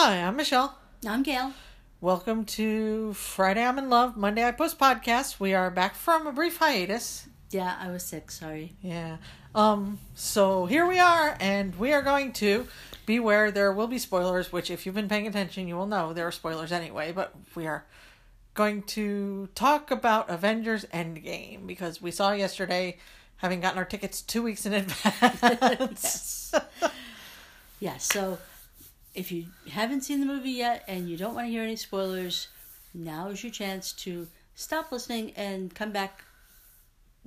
[0.00, 0.78] Hi, I'm Michelle.
[1.04, 1.52] I'm Gail.
[2.00, 5.40] Welcome to Friday I'm in Love, Monday I Post podcast.
[5.40, 7.26] We are back from a brief hiatus.
[7.50, 8.30] Yeah, I was sick.
[8.30, 8.76] Sorry.
[8.80, 9.16] Yeah.
[9.56, 12.68] Um, so here we are, and we are going to
[13.06, 16.28] beware there will be spoilers, which if you've been paying attention, you will know there
[16.28, 17.84] are spoilers anyway, but we are
[18.54, 22.98] going to talk about Avengers Endgame because we saw yesterday,
[23.38, 26.54] having gotten our tickets two weeks in advance.
[27.80, 27.94] Yes.
[27.94, 28.38] Yeah, so
[29.14, 32.48] if you haven't seen the movie yet and you don't want to hear any spoilers,
[32.94, 36.24] now is your chance to stop listening and come back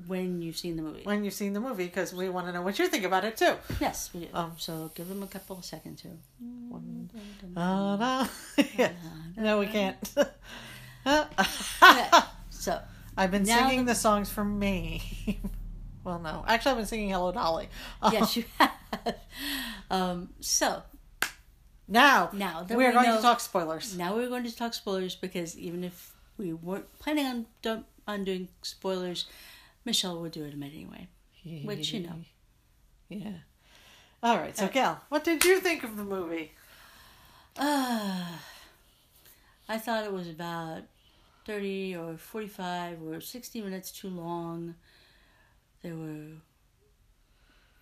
[0.07, 1.01] when you've seen the movie.
[1.03, 3.37] when you've seen the movie, because we want to know what you think about it
[3.37, 3.53] too.
[3.79, 4.27] Yes, we do.
[4.33, 6.17] Um, so give them a couple of seconds here.
[7.55, 8.27] Uh, no.
[8.77, 8.91] yeah.
[9.37, 9.97] no, we can't.
[11.03, 12.19] Okay,
[12.51, 12.79] so
[13.17, 15.39] I've been singing the- the songs for me.
[16.03, 17.69] well, no, actually, I've been singing "Hello Dolly."
[18.11, 18.71] Yes, you have.
[19.89, 20.83] Um, so
[21.91, 23.97] Now, Now that we are we going know- to talk spoilers.
[23.97, 28.23] now we're going to talk spoilers because even if we weren't planning on do- on
[28.23, 29.25] doing spoilers,
[29.85, 31.07] Michelle would do it anyway.
[31.65, 32.15] Which, you know.
[33.09, 33.39] Yeah.
[34.23, 34.55] All right.
[34.55, 36.51] So, Gal, what did you think of the movie?
[37.57, 38.25] Uh,
[39.67, 40.83] I thought it was about
[41.45, 44.75] 30 or 45 or 60 minutes too long.
[45.81, 46.37] There were.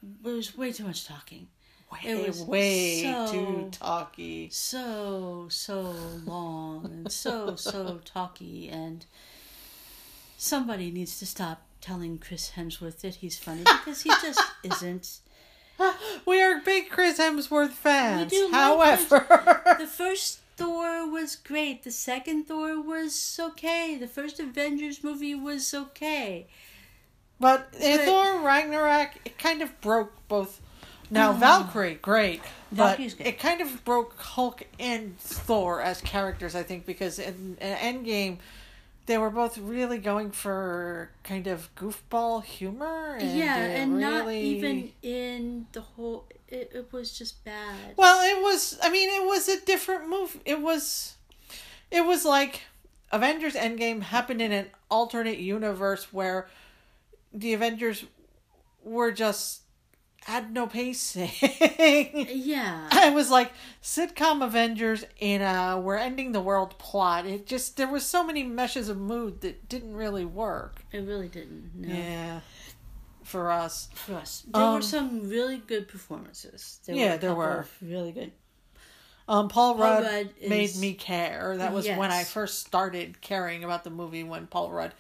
[0.02, 1.48] There was way too much talking.
[1.92, 4.50] Way, It was way so- too talky.
[4.52, 5.96] So, so
[6.26, 8.70] long and so, so talky.
[8.70, 9.06] And
[10.38, 15.20] somebody needs to stop telling Chris Hemsworth that he's funny because he just isn't.
[16.26, 18.32] We are big Chris Hemsworth fans.
[18.32, 21.84] do like However, The first Thor was great.
[21.84, 23.98] The second Thor was okay.
[24.00, 26.48] The first Avengers movie was okay.
[27.40, 30.60] But But- Thor Ragnarok, it kind of broke both.
[31.10, 36.56] Now um, Valkyrie, great, but it kind of broke Hulk and Thor as characters.
[36.56, 38.38] I think because in, in Endgame,
[39.06, 43.18] they were both really going for kind of goofball humor.
[43.20, 46.26] And yeah, and not even in the whole.
[46.48, 47.96] It, it was just bad.
[47.96, 48.78] Well, it was.
[48.82, 50.40] I mean, it was a different move.
[50.46, 51.16] It was.
[51.90, 52.62] It was like
[53.12, 56.48] Avengers Endgame happened in an alternate universe where
[57.34, 58.06] the Avengers
[58.84, 59.62] were just
[60.30, 61.30] had no pacing.
[62.30, 63.52] Yeah, I was like
[63.84, 67.26] sitcom Avengers in a we're ending the world plot.
[67.26, 70.84] It just there was so many meshes of mood that didn't really work.
[70.92, 71.72] it really didn't.
[71.76, 71.94] No.
[71.94, 72.40] Yeah.
[73.24, 73.90] For us.
[73.94, 76.80] For us, there Um, were some really good performances.
[76.86, 77.68] There Yeah, a there were.
[77.82, 78.32] really good.
[79.28, 81.56] Um, Paul Rudd, Rudd made me care.
[81.58, 84.94] That was when I first started caring about the movie when Paul Rudd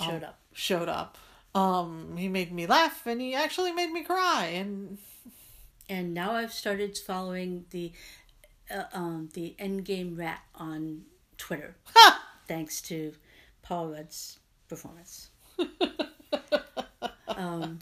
[0.00, 0.38] Showed up.
[0.52, 1.18] showed up.
[1.54, 4.46] Um, he made me laugh and he actually made me cry.
[4.54, 4.98] And
[5.88, 7.92] And now I've started following the,
[8.70, 11.02] uh, um, the Endgame Rat on
[11.36, 11.74] Twitter,
[12.48, 13.12] thanks to
[13.62, 15.28] Paul Rudd's performance.
[17.28, 17.80] um,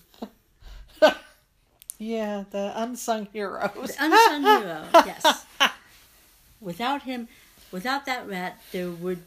[1.99, 3.97] yeah, the unsung heroes.
[4.01, 4.85] unsung hero.
[5.07, 5.47] Yes.
[6.61, 7.29] Without him,
[7.71, 9.23] without that rat, there would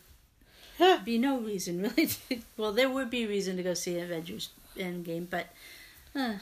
[1.06, 2.08] be no reason really.
[2.08, 5.48] To, well, there would be reason to go see Avengers Endgame, but
[6.16, 6.34] uh,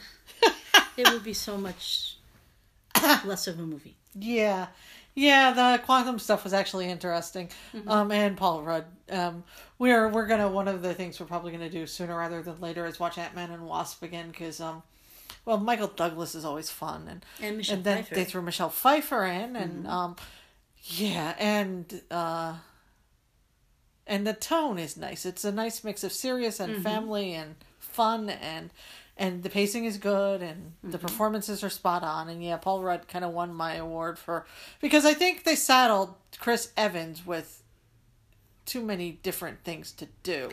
[0.97, 2.17] it would be so much
[3.25, 3.95] less of a movie.
[4.13, 4.67] Yeah,
[5.15, 5.51] yeah.
[5.53, 7.49] The quantum stuff was actually interesting.
[7.87, 8.85] Um, and Paul Rudd.
[9.09, 9.43] Um,
[9.79, 12.85] we're we're gonna one of the things we're probably gonna do sooner rather than later
[12.85, 14.83] is watch Ant Man and Wasp again because um,
[15.45, 18.15] well, Michael Douglas is always fun and And Michelle and then Pfeiffer.
[18.15, 20.15] they threw Michelle Pfeiffer in and um,
[20.83, 22.55] yeah, and uh,
[24.07, 25.25] and the tone is nice.
[25.25, 26.83] It's a nice mix of serious and mm-hmm.
[26.83, 28.71] family and fun and
[29.17, 31.05] and the pacing is good and the mm-hmm.
[31.05, 34.45] performances are spot on and yeah paul rudd kind of won my award for
[34.79, 37.61] because i think they saddled chris evans with
[38.65, 40.49] too many different things to do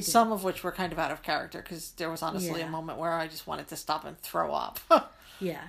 [0.00, 2.66] some of which were kind of out of character because there was honestly Yeah.
[2.66, 4.80] a moment where i just wanted to stop and throw up
[5.40, 5.62] Yeah.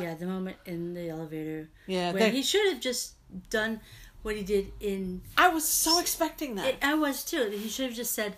[0.00, 3.14] yeah, the moment in the elevator yeah where they, he should have just
[3.50, 3.80] done
[4.22, 7.48] what he did in i was so expecting that It, I was too.
[7.50, 8.36] He should have just said,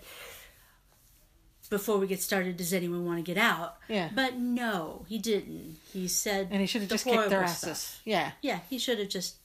[1.69, 4.09] "Before we get started, does anyone want to get out?" Yeah.
[4.13, 5.77] But no, he didn't.
[5.93, 8.01] He said, and he should have the just kicked their asses stuff.
[8.05, 9.35] yeah Yeah, he should have just.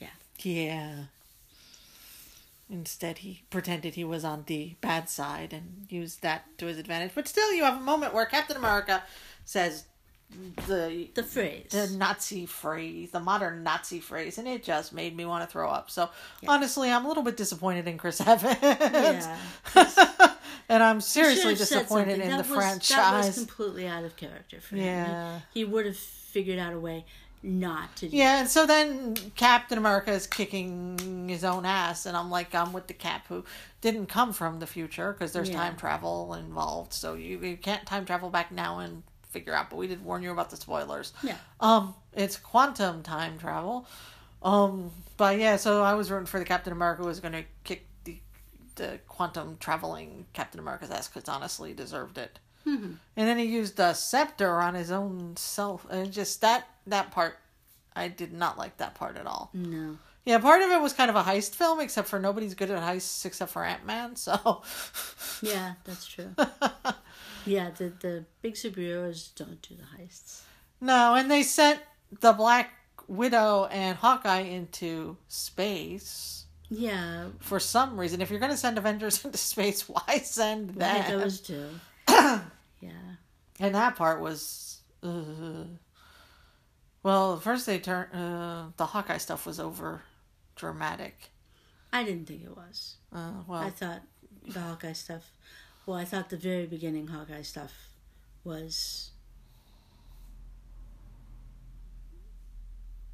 [0.00, 0.08] Yeah.
[0.42, 1.04] Yeah.
[2.68, 7.12] Instead, he pretended he was on the bad side and used that to his advantage.
[7.14, 9.04] But still, you have a moment where Captain America
[9.44, 9.84] says
[10.66, 11.66] the The phrase.
[11.70, 15.68] the Nazi phrase, the modern Nazi phrase, and it just made me want to throw
[15.70, 15.90] up.
[15.90, 16.10] So
[16.46, 19.38] honestly, I'm a little bit disappointed in Chris Evans, yeah.
[20.68, 23.34] and I'm seriously should have said disappointed in That the was- That was franchise.
[23.38, 24.84] completely out of character for him.
[24.84, 25.40] Yeah.
[25.54, 27.04] He, he would have figured out a way.
[27.42, 28.16] not to do.
[28.16, 32.72] Yeah, and so then Captain America is kicking his own ass, and I'm like, I'm
[32.72, 33.44] with the Cap who
[33.80, 35.56] didn't come from the future because there's Yeah.
[35.58, 36.92] time travel involved.
[36.92, 39.70] So you, you can't time travel back now and figure out.
[39.70, 41.12] But we did warn you about the spoilers.
[41.22, 41.36] Yeah.
[41.60, 43.86] Um, it's quantum time travel.
[44.42, 47.86] Um, but yeah, so I was rooting for the Captain America was going to kick
[48.04, 48.18] the
[48.76, 52.38] the quantum traveling Captain America's ass because honestly deserved it.
[53.16, 57.38] And then he used a scepter on his own self, and just that that part,
[57.94, 59.50] I did not like that part at all.
[59.54, 59.98] No.
[60.24, 62.82] Yeah, part of it was kind of a heist film, except for nobody's good at
[62.82, 64.16] heists except for Ant Man.
[64.16, 64.62] So,
[65.40, 66.34] Yeah, that's true.
[67.46, 70.42] yeah, the the big superheroes don't do the heists.
[70.80, 71.80] no, and they sent
[72.20, 72.70] the Black
[73.08, 78.20] Widow and Hawkeye into space Yeah, for some reason.
[78.20, 81.20] If you're going to send Avengers into space, why send why them?
[81.20, 81.68] those two?
[82.08, 82.40] yeah.
[83.60, 84.80] And that part was.
[85.02, 85.64] Uh,
[87.02, 88.12] well, first they turned.
[88.12, 90.02] Uh, the Hawkeye stuff was over
[90.56, 91.30] dramatic.
[91.92, 92.96] I didn't think it was.
[93.12, 94.02] Uh, well, I thought
[94.46, 95.30] the Hawkeye stuff.
[95.86, 97.72] Well, I thought the very beginning Hawkeye stuff
[98.42, 99.10] was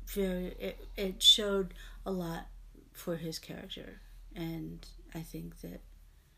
[0.07, 0.55] very.
[0.59, 1.75] It it showed
[2.05, 2.47] a lot
[2.93, 4.01] for his character,
[4.35, 5.83] and I think that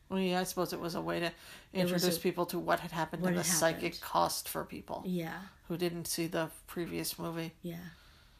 [0.08, 1.32] well, yeah, I suppose it was a way to
[1.72, 5.02] introduce a- people to what had happened what and the had psychic cost for people
[5.06, 5.38] yeah,
[5.68, 7.52] who didn't see the previous movie.
[7.62, 7.76] yeah,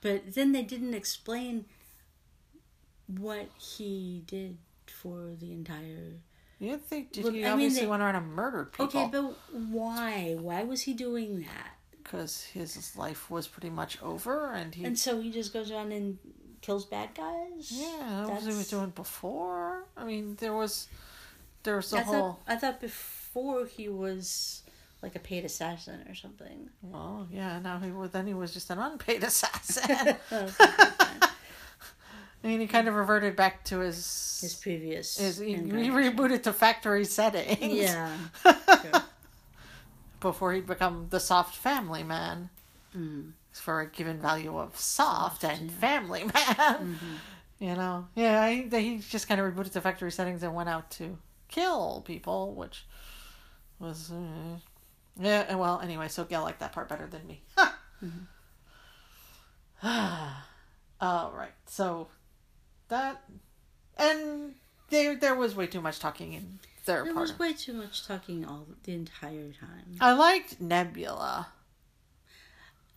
[0.01, 1.65] but then they didn't explain
[3.07, 6.21] what he did for the entire.
[6.65, 8.87] You think did Well, he I mean, obviously they- went around and murdered people?
[8.87, 10.37] Okay, but why?
[10.39, 11.71] Why was he doing that?
[12.03, 15.91] because his life was pretty much over, and he And so he just goes around
[15.91, 16.19] and
[16.61, 17.73] kills bad guys.
[17.73, 19.85] yeah, that's what he was doing before.
[19.97, 20.87] I mean, there was
[21.63, 24.63] there was the whole thought I thought before he was
[25.03, 26.69] like a paid assassin or something.
[26.83, 27.59] well, yeah.
[27.59, 30.17] Now he was then he was just an unpaid assassin.
[32.45, 35.17] I mean, he kind of reverted back to his His previous.
[35.17, 37.59] his he, he rebooted to factory settings.
[37.75, 38.17] Yeah.
[38.83, 39.03] Sure.
[40.21, 42.51] before he'd become the soft family man.
[42.97, 43.33] Mm.
[43.53, 45.77] For a given value of soft, Soft, and yeah.
[45.79, 46.25] family
[46.59, 46.99] man.
[47.61, 48.09] You know?
[48.15, 51.17] Yeah, he, he just kind of rebooted to factory settings and went out to
[51.49, 52.85] kill people, which
[53.79, 54.11] was.
[54.11, 54.59] Uh,
[55.21, 57.43] yeah, and well, anyway, so Gail liked that part better than me.
[59.83, 62.09] All right, so
[62.89, 63.23] that.
[63.97, 64.55] And
[64.91, 68.45] there, there was way too much talking in their There was way too much talking
[68.45, 69.97] all the entire time.
[70.01, 71.49] I liked Nebula.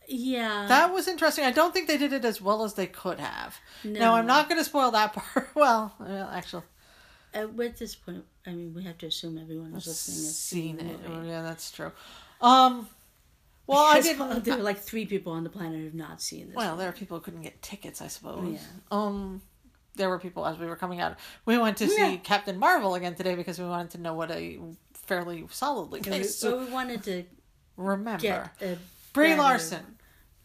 [0.07, 0.66] Yeah.
[0.68, 1.44] That was interesting.
[1.44, 3.60] I don't think they did it as well as they could have.
[3.84, 4.13] No, No.
[4.16, 5.50] I'm not going to spoil that part.
[5.56, 6.63] Well, well, actually,
[7.33, 10.78] At, at this point, I mean, we have to assume everyone who's listening has seen
[10.80, 11.00] seen it.
[11.07, 11.92] Oh, yeah, that's true.
[12.42, 12.88] Um,
[13.68, 14.45] well, I didn't.
[14.45, 16.56] There are like three people on the planet who have not seen this.
[16.56, 16.80] Well, movie.
[16.80, 18.54] there are people who couldn't get tickets, I suppose.
[18.54, 18.60] Yeah.
[18.92, 19.42] Um,
[19.98, 21.18] there were people as we were coming out.
[21.46, 24.60] We went to see Captain Marvel again today because we wanted to know what a
[24.94, 26.40] fairly solidly So we, based.
[26.40, 27.24] so we wanted to
[27.76, 28.52] remember,
[29.14, 29.98] Brie Larson.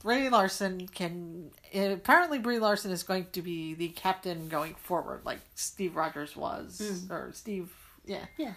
[0.03, 5.39] Brie Larson can apparently Brie Larson is going to be the captain going forward, like
[5.55, 7.73] Steve Rogers was, or Steve.
[8.05, 8.19] Yeah.
[8.19, 8.29] Mm.
[8.39, 8.53] Yeah.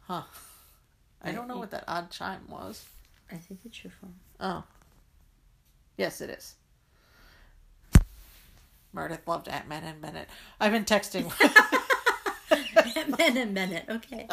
[0.00, 0.22] Huh.
[1.22, 2.84] I don't know I- what that odd chime was.
[3.30, 4.14] I think it's your phone.
[4.38, 4.64] Oh.
[5.96, 6.54] Yes, it is.
[8.96, 10.28] Meredith loved Ant Man and Bennett.
[10.58, 11.30] I've been texting.
[13.18, 13.84] minute, minute.
[13.90, 14.26] Okay.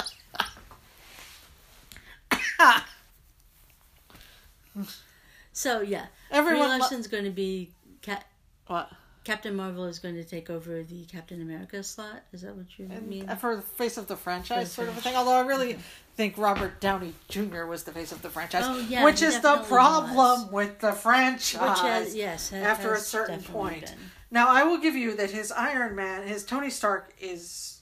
[5.51, 8.25] so yeah, Everyone Brie lo- Larson's going to be Cap-
[8.67, 8.89] what?
[9.23, 12.23] Captain Marvel is going to take over the Captain America slot.
[12.33, 13.27] Is that what you mean?
[13.37, 15.15] For the face of the franchise, For sort of a thing.
[15.15, 15.77] Although I really
[16.17, 17.63] think Robert Downey Jr.
[17.65, 20.51] was the face of the franchise, Oh, yeah, which is the problem was.
[20.51, 21.61] with the uh, franchise.
[21.61, 23.85] Which has yes, has, after a certain point.
[23.85, 23.95] been.
[24.33, 27.81] Now, I will give you that his Iron Man, his Tony Stark, is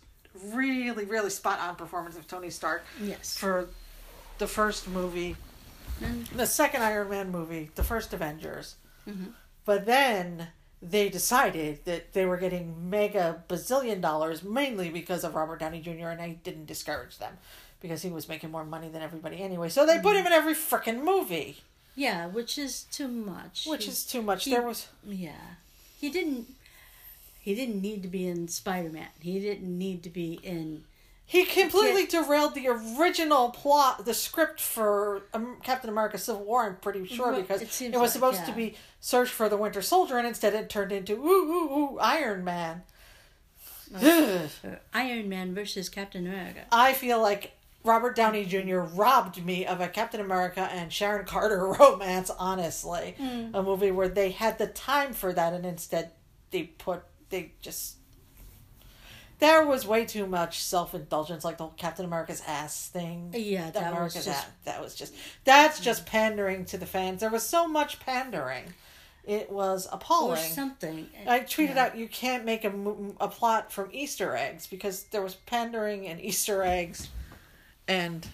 [0.53, 3.37] really, really spot on performance of Tony Stark Yes.
[3.37, 3.69] for
[4.37, 5.37] the first movie,
[6.01, 8.75] And- the second Iron Man movie, the first Avengers.
[9.07, 9.33] Mhm.
[9.63, 10.49] But then
[10.81, 16.07] they decided that they were getting mega bazillion dollars mainly because of Robert Downey Jr.
[16.09, 17.37] and I didn't discourage them
[17.79, 19.69] because he was making more money than everybody anyway.
[19.69, 21.61] So they put him in every freaking movie,
[21.95, 23.65] Yeah, which is too much.
[23.67, 24.45] which He- is too much.
[24.45, 25.35] he- there was yeah.
[26.01, 26.47] He didn't.
[27.39, 29.07] He didn't need to be in Spider Man.
[29.19, 30.83] He didn't need to be in.
[31.23, 36.65] He completely derailed the original plot, the script for um, Captain America: Civil War.
[36.65, 39.83] I'm pretty sure because it it, was like, supposed to be Search for the Winter
[39.83, 42.81] Soldier, and instead it turned into ooh ooh ooh Iron Man.
[43.93, 44.47] Uh,
[44.93, 46.61] Iron Man versus Captain America.
[46.71, 47.51] I feel like
[47.83, 48.79] Robert Downey Jr.
[48.79, 53.15] robbed me of a Captain America and Sharon Carter romance, honestly.
[53.17, 53.55] Hmm.
[53.55, 56.11] A movie where they had the time for that and instead
[56.51, 57.95] they put, they just.
[59.39, 63.33] There was way too much self indulgence, like the whole Captain America's ass thing.
[63.35, 64.51] Yeah, that was America's just- ass.
[64.65, 65.15] That was just.
[65.43, 65.83] That's hmm.
[65.83, 67.21] just pandering to the fans.
[67.21, 68.65] There was so much pandering.
[69.23, 70.33] It was appalling.
[70.33, 71.07] or something.
[71.25, 71.85] Uh, I tweeted Yeah.
[71.85, 72.73] out you can't make a,
[73.19, 77.07] a plot from Easter eggs because there was pandering and Easter eggs,
[77.91, 78.27] and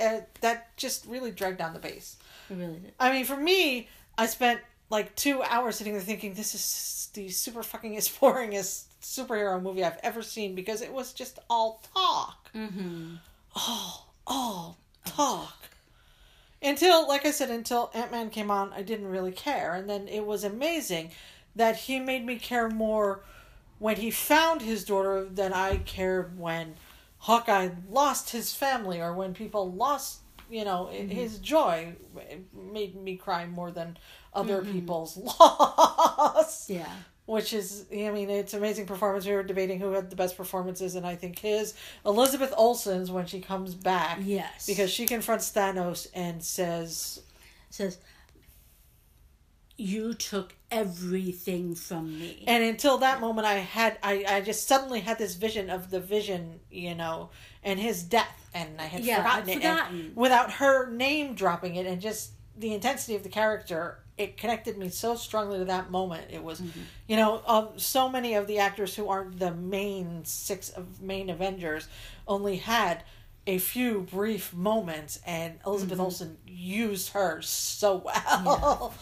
[0.00, 2.16] uh, that just really dragged down the base.
[2.50, 2.92] It really did.
[2.98, 7.28] I mean, for me, I spent like two hours sitting there thinking this is the
[7.28, 12.50] super fucking is boringest superhero movie I've ever seen because it was just all talk,
[12.54, 13.14] Mm-hmm.
[13.56, 15.68] all all talk.
[16.62, 19.74] Until, like I said, until Ant Man came on, I didn't really care.
[19.74, 21.10] And then it was amazing
[21.54, 23.20] that he made me care more
[23.78, 26.76] when he found his daughter than I cared when
[27.24, 31.08] Hawkeye lost his family or when people lost, you know, mm-hmm.
[31.08, 31.94] his joy.
[32.52, 33.96] Made me cry more than
[34.34, 34.72] other mm-hmm.
[34.72, 36.68] people's loss.
[36.68, 36.92] Yeah.
[37.24, 39.24] Which is, I mean, it's amazing performance.
[39.24, 41.72] We were debating who had the best performances, and I think his
[42.04, 44.66] Elizabeth Olsen's when she comes back Yes.
[44.66, 47.22] because she confronts Thanos and says,
[47.70, 47.96] says,
[49.76, 55.00] "You took everything from me." and until that moment, I had, I, I just suddenly
[55.00, 57.30] had this vision of the vision, you know,
[57.62, 60.12] and his death, and I had Yeah, forgotten I'd it, and forgotten.
[60.14, 64.88] without her name dropping it, and just the intensity of the character, it connected me
[64.88, 66.26] so strongly to that moment.
[66.30, 66.80] It was, Mm-hmm.
[67.08, 71.30] you know, um, so many of the actors who aren't the main six of main
[71.30, 71.88] Avengers
[72.28, 73.02] only had
[73.46, 76.04] a few brief moments, and Elizabeth Mm-hmm.
[76.04, 78.94] Olsen used her so well.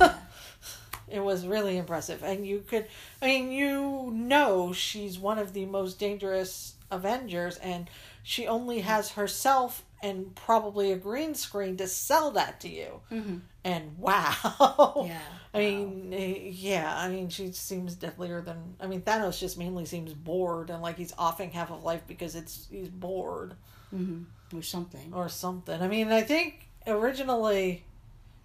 [1.08, 2.86] it was really impressive, and you could,
[3.20, 7.88] I mean, you know, she's one of the most dangerous Avengers, and
[8.22, 13.00] she only has herself and probably a green screen to sell that to you.
[13.10, 13.36] Mm-hmm.
[13.64, 15.20] And wow, Yeah.
[15.54, 18.74] I mean, eh, yeah, I mean, she seems deadlier than.
[18.80, 22.34] I mean, Thanos just mainly seems bored and like he's offing half of life because
[22.34, 23.54] it's he's bored
[23.94, 24.56] Mm-hmm.
[24.58, 25.12] Or something.
[25.14, 25.80] or something.
[25.80, 27.84] I mean, I think originally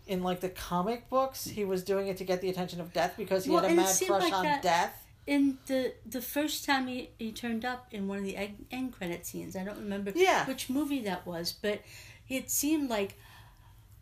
[0.07, 3.15] in like the comic books, he was doing it to get the attention of Death
[3.17, 5.03] because he Well, had a mad crush like on that- Death.
[5.25, 8.93] In the the first time he, he turned up in one of the end, end
[8.93, 10.45] credit scenes, I don't remember Yeah.
[10.45, 11.81] which movie that was, but
[12.29, 13.15] it seemed like,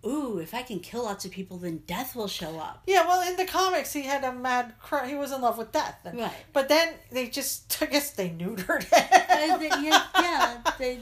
[0.06, 2.84] ooh, if I can kill lots of people, then death will show up.
[2.86, 5.10] Yeah, well, in the comics, he had a mad crush.
[5.10, 6.32] He was in love with Death, and, Right.
[6.54, 9.60] But then they just, I guess, they neutered Uh, him.
[9.60, 11.00] they- yeah, yeah, they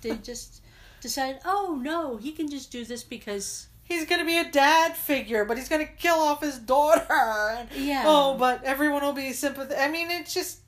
[0.00, 0.62] they just
[1.00, 5.44] decided, oh no, he can just do this because he's gonna be a dad figure,
[5.44, 7.66] but he's gonna kill off his daughter.
[7.74, 8.04] Yeah.
[8.06, 9.82] Oh, but everyone will be sympathetic.
[9.82, 10.60] I mean, it's just.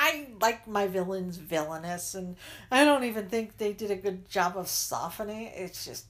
[0.00, 2.36] I like my villains villainous, and
[2.70, 5.46] I don't even think they did a good job of softening.
[5.46, 5.54] it.
[5.56, 6.04] It's just,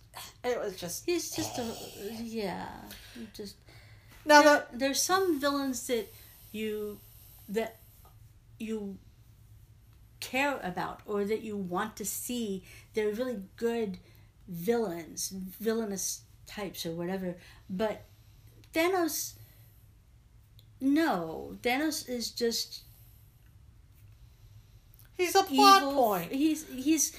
[0.44, 1.06] it was just.
[1.06, 1.75] he's just a
[2.22, 2.66] yeah,
[3.32, 3.56] just
[4.26, 6.12] Now there, the there's some villains that
[6.52, 7.00] you
[7.48, 7.78] that
[8.58, 8.98] you
[10.20, 13.98] care about or that you want to see they're really good
[14.48, 17.37] villains villainous types or whatever
[17.68, 18.04] but
[18.72, 19.34] thanos
[20.80, 22.82] no thanos is just
[25.18, 25.94] he's a plot evil.
[25.94, 26.32] point.
[26.32, 27.12] He's he's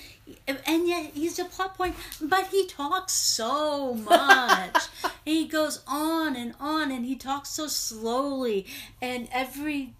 [0.48, 4.88] and yet he's a plot point, but he talks so much.
[5.26, 8.66] he goes on and on and he talks so slowly
[9.02, 9.94] and every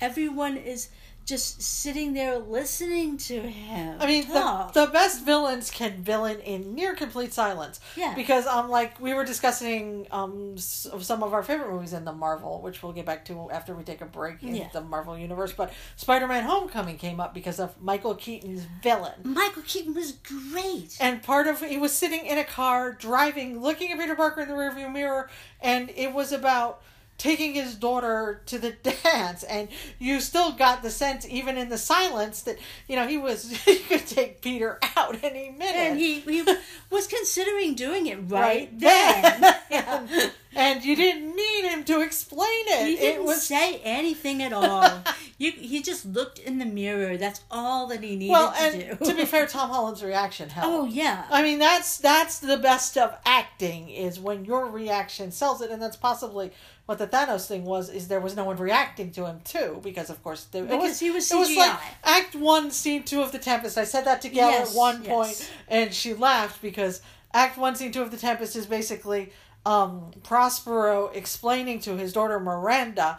[0.00, 0.90] everyone is
[1.28, 3.96] just sitting there listening to him.
[4.00, 7.80] I mean, the, the best villains can villain in near complete silence.
[7.96, 8.14] Yeah.
[8.14, 12.62] Because um, like we were discussing um some of our favorite movies in the Marvel,
[12.62, 14.68] which we'll get back to after we take a break in Yeah.
[14.72, 15.52] the Marvel universe.
[15.52, 19.12] But Spider-Man: Homecoming came up because of Michael Keaton's villain.
[19.22, 20.96] Michael Keaton was great.
[20.98, 24.48] And part of he was sitting in a car driving, looking at Peter Parker in
[24.48, 25.28] the rearview mirror,
[25.60, 26.80] and it was about
[27.18, 28.70] taking his daughter to the
[29.02, 29.42] dance.
[29.42, 33.50] And you still got the sense, even in the silence, that you know he was
[33.64, 35.76] he could take Peter out any minute.
[35.76, 36.42] And he, he
[36.90, 39.56] was considering doing it right, right then.
[39.68, 42.86] then, and you didn't need him to explain it.
[42.86, 45.02] He didn't it was say anything at all.
[45.38, 47.16] you, he just looked in the mirror.
[47.16, 49.04] That's all that he needed well, to and do.
[49.04, 50.74] to be fair, Tom Holland's reaction helped.
[50.74, 55.60] oh yeah, I mean, that's that's the best of acting is when your reaction sells
[55.60, 56.52] it, and that's possibly
[56.88, 57.90] what the Thanos thing was.
[57.90, 61.00] Is there was no one reacting to him too, because of course there, Because was,
[61.00, 61.80] he was It was like CGI.
[62.02, 63.76] Act One, Scene Two of the Tempest.
[63.76, 65.12] I said that to Gail Yes, at one yes.
[65.12, 67.02] point, and she laughed because
[67.34, 69.32] Act One, Scene Two of the Tempest is basically
[69.66, 73.18] um, Prospero explaining to his daughter Miranda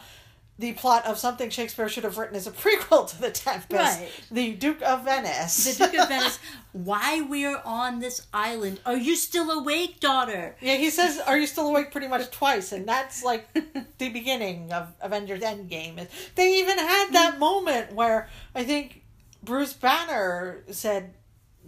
[0.59, 4.09] the plot of something Shakespeare should have written as a prequel to The Tempest, Right.
[4.29, 5.77] the Duke of Venice.
[5.77, 6.37] The Duke of Venice.
[6.73, 8.81] Why we're on this island?
[8.85, 10.55] Are you still awake, daughter?
[10.61, 14.71] Yeah, he says, "Are you still awake?" Pretty much twice, and that's like the beginning
[14.71, 16.07] of Avengers Endgame.
[16.35, 17.39] They even had that mm-hmm.
[17.39, 19.01] moment where I think
[19.41, 21.15] Bruce Banner said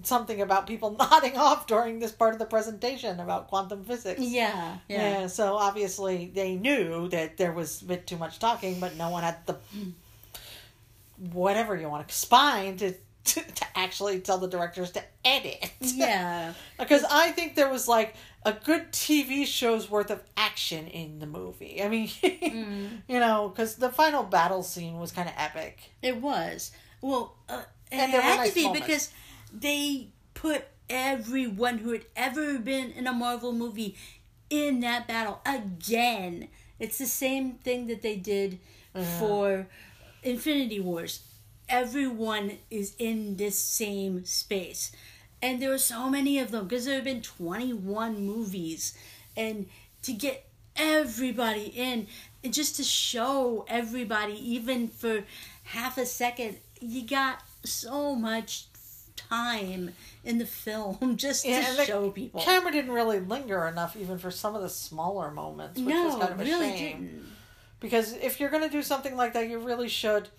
[0.03, 4.19] something about people nodding off during this part of the presentation about quantum physics.
[4.21, 5.27] Yeah, Yeah.
[5.27, 9.24] so obviously they knew that there was a bit too much talking, but no one
[9.24, 9.57] had the
[11.31, 12.93] whatever you want to spine to
[13.24, 15.71] to, to actually tell the directors to edit.
[15.79, 16.53] Yeah.
[16.79, 21.27] Because I think there was like a good TV show's worth of action in the
[21.27, 21.83] movie.
[21.83, 22.10] I mean,
[23.07, 25.77] you know, because the final battle scene was kind of epic.
[26.01, 26.71] It was.
[27.01, 28.88] Well, uh, it And were had nice to be moments.
[28.88, 29.12] because
[29.53, 33.96] they put everyone who had ever been in a Marvel movie
[34.50, 36.50] in that battle again.
[36.79, 38.60] It's the same thing that they did
[38.93, 39.20] uh-huh.
[39.20, 39.67] for
[40.24, 41.22] Infinity Wars.
[41.70, 44.91] Everyone is in this same space.
[45.41, 48.98] And there were so many of them because there have been 21 movies.
[49.38, 49.67] And
[50.03, 52.08] to get everybody in,
[52.43, 55.24] and just to show everybody, even for
[55.63, 58.65] half a second, you got so much
[59.31, 59.91] time
[60.23, 62.39] in the film just Yeah, to show people.
[62.41, 66.13] The camera didn't really linger enough, even for some of the smaller moments, which was
[66.15, 67.01] no, kind of a really shame.
[67.05, 67.25] didn't.
[67.79, 70.29] Because if you're going to do something like that, you really should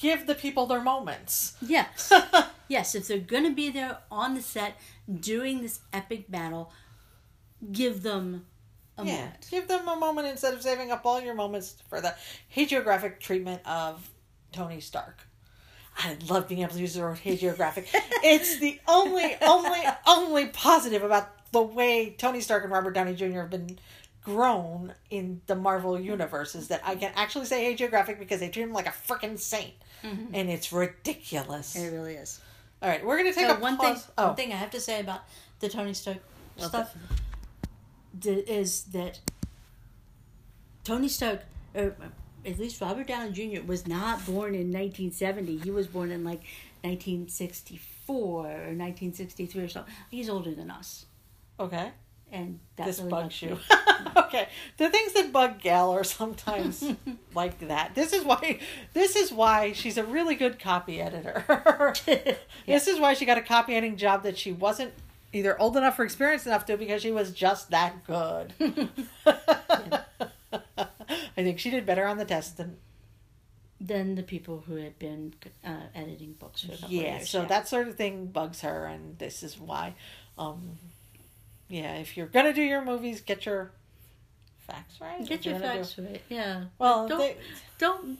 [0.00, 1.54] give the people their moments.
[1.60, 2.12] Yes.
[2.68, 4.74] yes, if they're going to be there on the set
[5.20, 6.72] doing this epic battle,
[7.72, 8.46] give them
[8.96, 9.48] a Yeah, moment.
[9.50, 12.14] give them a moment instead of saving up all your moments for the
[12.56, 14.08] hagiographic treatment of
[14.52, 15.26] Tony Stark.
[16.02, 17.86] I love being able to use the word hagiographic.
[18.24, 23.40] it's the only, only, only positive about the way Tony Stark and Robert Downey Jr.
[23.40, 23.78] have been
[24.22, 28.62] grown in the Marvel universe is that I can actually say hagiographic because they treat
[28.62, 30.34] him like a freaking saint, mm-hmm.
[30.34, 31.76] and it's ridiculous.
[31.76, 32.40] It really is.
[32.82, 34.08] All right, we're gonna take So a one thing, pause.
[34.16, 35.20] Oh, one thing I have to say about
[35.60, 36.18] the Tony Stark
[36.58, 36.66] Okay.
[36.66, 36.94] stuff
[38.24, 39.18] is that
[40.84, 41.42] Tony Stark,
[41.74, 41.94] or
[42.44, 45.58] at least Robert Downey Jr., was not born in 1970.
[45.58, 46.42] He was born in like
[46.82, 49.94] 1964 or 1963 or something.
[50.10, 51.06] He's older than us,
[51.58, 51.92] okay.
[52.32, 53.58] and that this really bugs you.
[54.16, 54.48] okay,
[54.78, 56.84] the things that bug Gal are sometimes
[57.34, 57.94] like that.
[57.94, 58.60] This is why.
[58.94, 61.94] This is why she's a really good copy editor.
[62.66, 64.92] This is why she got a copy editing job that she wasn't
[65.32, 68.54] either old enough or experienced enough to because she was just that good.
[71.40, 72.76] I think she did better on the test than
[73.80, 75.32] than the people who had been
[75.64, 77.16] uh, editing books for a couple of yeah.
[77.16, 77.30] years.
[77.30, 79.94] So that sort of thing bugs her, and this is why.
[80.36, 80.76] Um,
[81.68, 83.70] yeah, if you're gonna do your movies, get your
[84.66, 85.26] facts right.
[85.26, 86.22] get your gonna do- facts right.
[86.28, 86.64] Yeah.
[86.78, 87.36] Well, don't they,
[87.78, 88.18] don't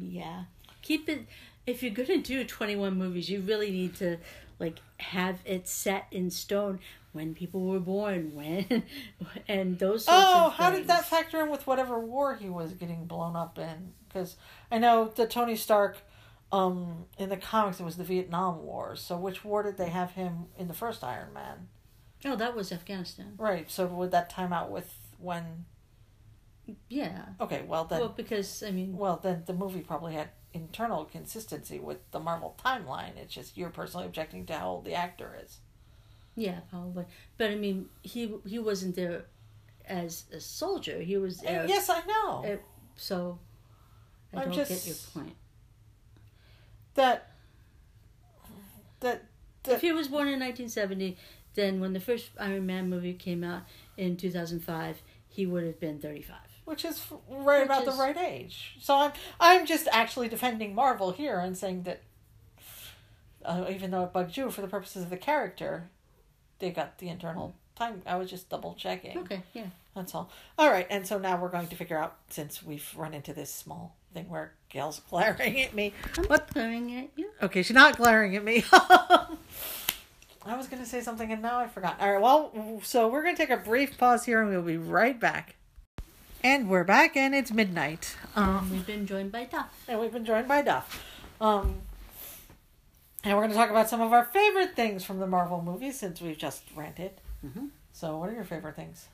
[0.00, 0.44] yeah
[0.80, 1.26] keep it
[1.66, 4.16] if you're gonna do 21 movies you really need to
[4.58, 6.80] like have it set in stone
[7.12, 8.82] when people were born when
[9.48, 13.06] and those sorts Oh, how did that factor in with whatever war he was getting
[13.06, 13.92] blown up in?
[14.08, 14.36] Because
[14.70, 15.98] I know the Tony Stark,
[16.50, 18.96] um, in the comics it was the Vietnam War.
[18.96, 21.68] So which war did they have him in the first Iron Man?
[22.24, 23.70] oh that was afghanistan Right.
[23.70, 25.64] So would that time out with when?
[26.88, 27.62] yeah Okay.
[27.66, 28.00] Well then.
[28.00, 30.28] well because i mean well then the movie probably had
[30.62, 33.14] internal consistency with the Marvel timeline.
[33.16, 35.52] It's just you're personally objecting to how old the actor is.
[36.46, 37.04] yeah probably
[37.38, 37.78] but i mean
[38.12, 39.18] he he wasn't there
[40.02, 42.56] as a soldier he was there yes, I know uh,
[43.08, 43.16] so
[44.32, 45.34] i I'm don't get your point
[46.94, 47.18] that.
[49.00, 49.18] That.
[49.76, 51.16] if he was born in 1970
[51.54, 53.62] then when the first iron man movie came out
[53.96, 55.02] in 2005
[55.36, 56.36] he would have been 35
[56.68, 58.76] which is right Which about is- the right age.
[58.80, 62.02] So I'm I'm just actually defending Marvel here and saying that
[63.44, 65.88] uh, even though it bugged you for the purposes of the character,
[66.58, 68.02] they got the internal time.
[68.06, 69.16] I was just double checking.
[69.18, 70.30] okay yeah That's all.
[70.58, 73.52] All right, and so now we're going to figure out since we've run into this
[73.52, 75.92] small thing where Gail's glaring at me.
[76.18, 76.52] I'm What?
[76.52, 77.30] glaring at you.
[77.42, 78.64] Okay, she's not glaring at me.
[78.72, 82.00] I was going to say something and now I forgot.
[82.00, 84.76] All right, well, so we're going to take a brief pause here and we'll be
[84.78, 85.56] right back.
[86.42, 88.16] And we're back and it's midnight.
[88.36, 89.84] Um, We've been joined by Duff.
[89.88, 91.04] and we've been joined by Duff.
[91.40, 91.80] Um,
[93.24, 95.98] and we're going to talk about some of our favorite things from the Marvel movies
[95.98, 97.12] since we've just ranted.
[97.44, 97.70] Mhm.
[97.92, 99.08] So, what are your favorite things?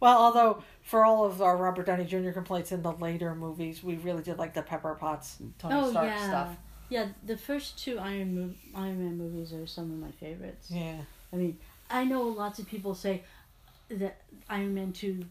[0.00, 2.32] Well, although for all of our Robert Downey Jr.
[2.32, 6.06] complaints in the later movies, we really did like the Pepper Potts, Tony oh Stark
[6.08, 6.56] yeah, stuff.
[6.90, 7.08] yeah.
[7.24, 10.70] The first two Iron Mo- Iron Man movies are some of my favorites.
[10.70, 10.96] Yeah.
[11.32, 13.22] I mean, I know lots of people say
[13.88, 14.20] that
[14.50, 15.24] Iron Man two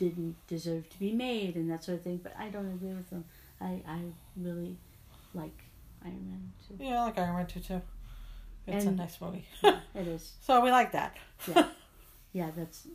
[0.00, 2.18] didn't deserve to be made and that sort of thing.
[2.22, 3.24] But I don't agree with them.
[3.60, 4.00] I I
[4.36, 4.76] really
[5.34, 5.58] like
[6.04, 6.82] Iron Man too.
[6.84, 7.82] Yeah, I like Iron Man 2 too.
[8.66, 9.44] It's And- a nice movie.
[9.62, 10.32] Yeah, it is.
[10.40, 11.16] so we like that.
[11.46, 11.68] Yeah,
[12.32, 12.50] yeah.
[12.56, 12.86] That's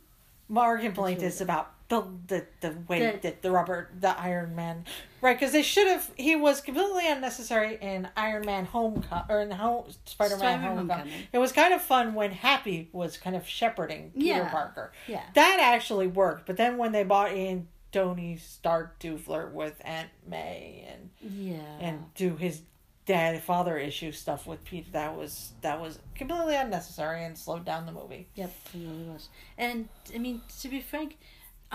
[0.48, 4.54] My complaint really is about the the, the way The- that the rubber the Iron
[4.56, 4.84] Man
[5.20, 9.50] right because they should have he was completely unnecessary in Iron Man Homecoming or in
[9.52, 10.88] Home Spider Man Homecoming.
[10.88, 11.12] Homecoming.
[11.32, 14.48] It was kind of fun when Happy was kind of shepherding Peter Yeah.
[14.50, 14.92] Parker.
[15.06, 15.22] yeah.
[15.34, 20.08] That actually worked, but then when they brought in Tony Stark to flirt with Aunt
[20.28, 21.60] May and Yeah.
[21.80, 22.62] and do his
[23.06, 27.86] dad father issue stuff with Pete, that was that was completely unnecessary and slowed down
[27.86, 28.26] the movie.
[28.34, 29.28] Yep, it really was.
[29.56, 31.16] And I mean, to be frank,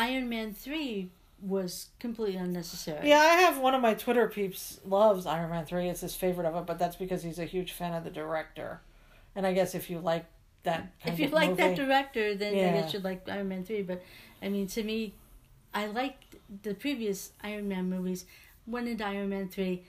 [0.02, 1.10] Iron Man three
[1.42, 3.08] was completely unnecessary.
[3.08, 5.90] Yeah, I have one of my Twitter peeps loves Iron Man 3.
[5.90, 8.82] It's his favorite of it, but that's because he's a huge fan of the director.
[9.36, 10.26] And I guess if you like
[10.64, 12.72] that If you like movie, that director, then I Yeah.
[12.82, 13.82] guess you'd like Iron Man three.
[13.82, 14.04] But
[14.42, 15.14] I mean, to me,
[15.74, 18.26] I liked the previous Iron Man movies.
[18.68, 19.84] Went into Iron Man three.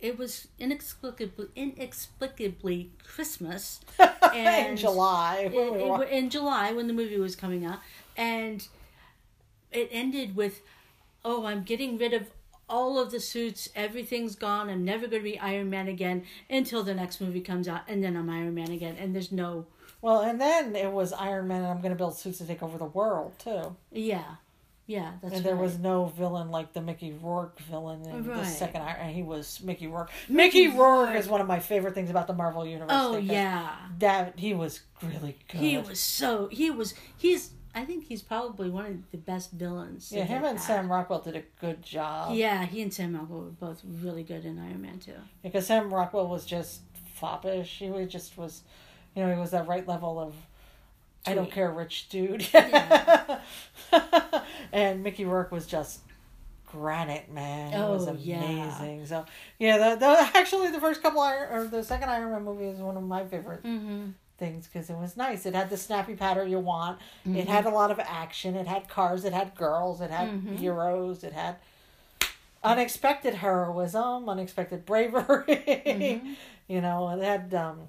[0.00, 5.50] It was inexplicably inexplicably Christmas in and July.
[5.52, 7.78] in, in, in July when the movie was coming out,
[8.16, 8.66] and
[9.74, 10.62] it ended with,
[11.24, 12.30] "Oh, I'm getting rid of
[12.68, 13.68] all of the suits.
[13.76, 14.70] Everything's gone.
[14.70, 18.02] I'm never going to be Iron Man again until the next movie comes out, and
[18.02, 19.66] then I'm Iron Man again." And there's no,
[20.00, 22.62] well, and then it was Iron Man, and I'm going to build suits to take
[22.62, 23.76] over the world, too.
[23.92, 24.36] yeah,
[24.86, 25.62] yeah, that's and there right.
[25.62, 29.62] was no villain like the Mickey Rourke villain in the second Iron and he was
[29.62, 30.10] Mickey Rourke.
[30.28, 31.16] Mickey Mickey, Rourke Rourke.
[31.18, 32.90] is one of my favorite things about the Marvel Universe.
[32.92, 35.60] Oh yeah, That, he was really good.
[35.62, 37.50] he was so he was he's.
[37.74, 40.12] I think he's probably one of the best villains.
[40.12, 40.60] Yeah, him and had.
[40.66, 42.34] Sam Rockwell did a good job.
[42.34, 45.12] Yeah, he and Sam Rockwell were both really good in Iron Man 2.
[45.42, 46.80] because Sam Rockwell was just
[47.14, 47.78] foppish.
[47.78, 48.62] He was just was,
[49.14, 50.34] you know, he was that right level of,
[51.26, 52.46] I don't care, rich dude.
[52.54, 53.40] Yeah.
[54.72, 56.00] and Mickey Rourke was just
[56.66, 57.72] granite man.
[57.72, 59.00] It was Oh, amazing.
[59.00, 59.04] yeah.
[59.06, 59.24] So
[59.58, 62.80] yeah, the, the actually the first couple Iron or the second Iron Man movie is
[62.80, 64.10] one of my favorite Mm-hmm.
[64.38, 65.46] Things because it was nice.
[65.46, 66.98] It had the snappy pattern you want.
[67.26, 67.36] Mm-hmm.
[67.36, 68.54] It had a lot of action.
[68.56, 69.24] It had cars.
[69.24, 70.00] It had girls.
[70.00, 70.56] It had Mhm.
[70.58, 71.22] heroes.
[71.24, 71.56] It had
[72.62, 75.44] unexpected heroism, unexpected bravery.
[75.86, 76.36] Mhm.
[76.66, 77.88] You know, it had um,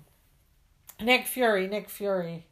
[1.01, 1.65] Nick Fury.
[1.69, 2.45] Nick Fury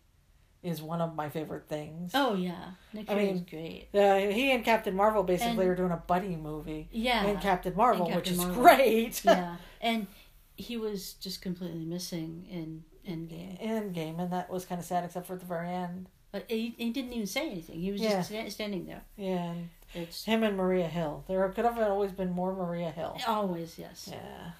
[0.63, 2.11] is one of my favorite things.
[2.13, 3.87] Oh yeah, Nick I Fury mean, is great.
[3.93, 7.75] Uh, he and Captain Marvel basically And- are doing a buddy movie Yeah, and Captain
[7.75, 9.21] Marvel, in which Captain is great.
[9.25, 10.07] yeah, and
[10.55, 13.61] he was just completely missing in Endgame.
[13.61, 16.07] Endgame, and that was kind of sad, except for at the very end.
[16.31, 17.79] But he, he didn't even say anything.
[17.79, 18.23] He was Yeah.
[18.23, 19.03] just standing there.
[19.17, 19.53] Yeah,
[19.93, 21.23] It's him and Maria Hill.
[21.27, 23.17] There could have always been more Maria Hill.
[23.27, 24.51] always yes, Yeah.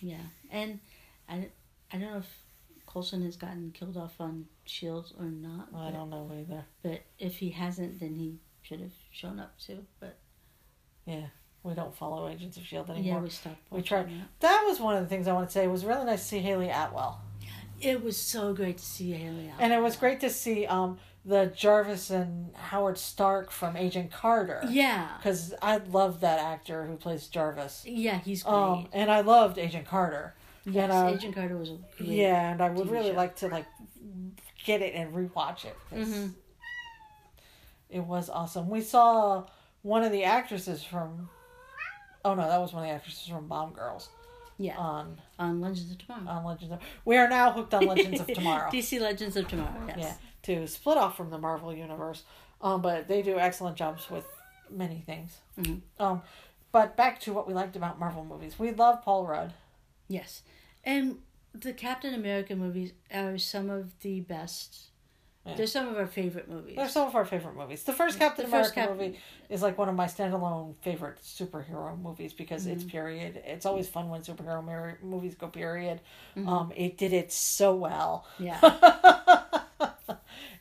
[0.00, 0.16] yeah.
[0.50, 0.80] And
[1.28, 1.48] I,
[1.92, 2.28] I don't know if
[2.86, 5.68] Coulson has gotten killed off on Shield or not.
[5.74, 6.64] I but- don't know either.
[6.82, 9.86] But if he hasn't, then he should have shown up too.
[10.00, 10.18] But
[11.06, 11.28] Yeah,
[11.62, 13.14] we don't follow Agents of Shield anymore.
[13.14, 13.56] yeah, we stopped.
[13.70, 14.40] We tried- that.
[14.40, 15.64] That was one of the things I want to say.
[15.64, 17.22] It was really nice to see Hayley Atwell,
[17.82, 21.52] It was so great to see Hayley and it was great to see um the
[21.54, 24.60] Jarvis and Howard Stark from Agent Carter.
[24.68, 27.84] Yeah, because I love that actor who plays Jarvis.
[27.86, 28.52] yeah, he's great.
[28.52, 30.34] Um, and I loved Agent Carter.
[30.64, 32.08] yes, and, Agent Carter was a great.
[32.08, 33.16] Yeah, and I would TV really show.
[33.16, 33.66] like to like
[34.64, 35.76] get it and rewatch it.
[35.92, 36.34] Mhm.
[37.88, 38.68] It was awesome.
[38.68, 39.44] We saw
[39.82, 41.28] one of the actresses from.
[42.24, 44.08] Oh no, that was one of the actresses from Bomb Girls
[44.58, 44.76] yeah.
[44.76, 46.28] on on Legends of Tomorrow.
[46.28, 46.80] on Legends of.
[47.04, 48.70] We are now hooked on Legends of Tomorrow.
[48.72, 49.84] DC Legends of Tomorrow.
[49.88, 49.98] Yes.
[49.98, 52.22] Yeah, to split off from the Marvel universe,
[52.60, 54.24] um, but they do excellent jobs with
[54.70, 55.38] many things.
[55.58, 55.80] Mhm.
[55.98, 56.22] Um,
[56.70, 58.58] but back to what we liked about Marvel movies.
[58.58, 59.52] We love Paul Rudd.
[60.08, 60.42] Yes,
[60.84, 61.18] and
[61.54, 64.88] the Captain America movies are some of the best.
[65.44, 65.56] Yeah.
[65.56, 66.76] They're some of our favorite movies.
[66.76, 67.82] They're some of our favorite movies.
[67.82, 71.18] The first Captain The first America Cap- movie is like one of my standalone favorite
[71.20, 73.42] superhero movies because it's period.
[73.44, 76.00] It's always fun when superhero mer- movies go period.
[76.36, 78.24] Um, it did it so well.
[78.38, 78.60] yeah,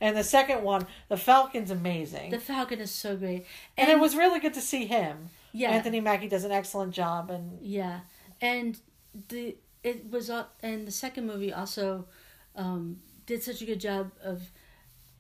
[0.01, 3.45] and the second one, the Falcon's amazing, the Falcon is so great,
[3.77, 5.29] and, it was really good to see him.
[5.51, 8.01] yeah, Anthony Mackie does an excellent job, and yeah,
[8.41, 8.79] and
[9.29, 12.05] the it was al- and the second movie also
[12.55, 14.51] um, did such a good job of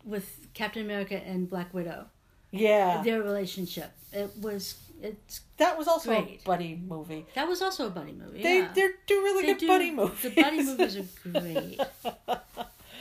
[0.05, 2.05] with Captain America and Black Widow
[2.51, 3.91] yeah, their relationship.
[4.11, 6.41] It was it's that was also Great.
[6.41, 7.25] a buddy movie.
[7.33, 8.43] that was also a buddy movie.
[8.43, 8.71] They yeah.
[8.75, 10.21] they do really They good do- buddy movies.
[10.21, 11.79] The buddy movies are great.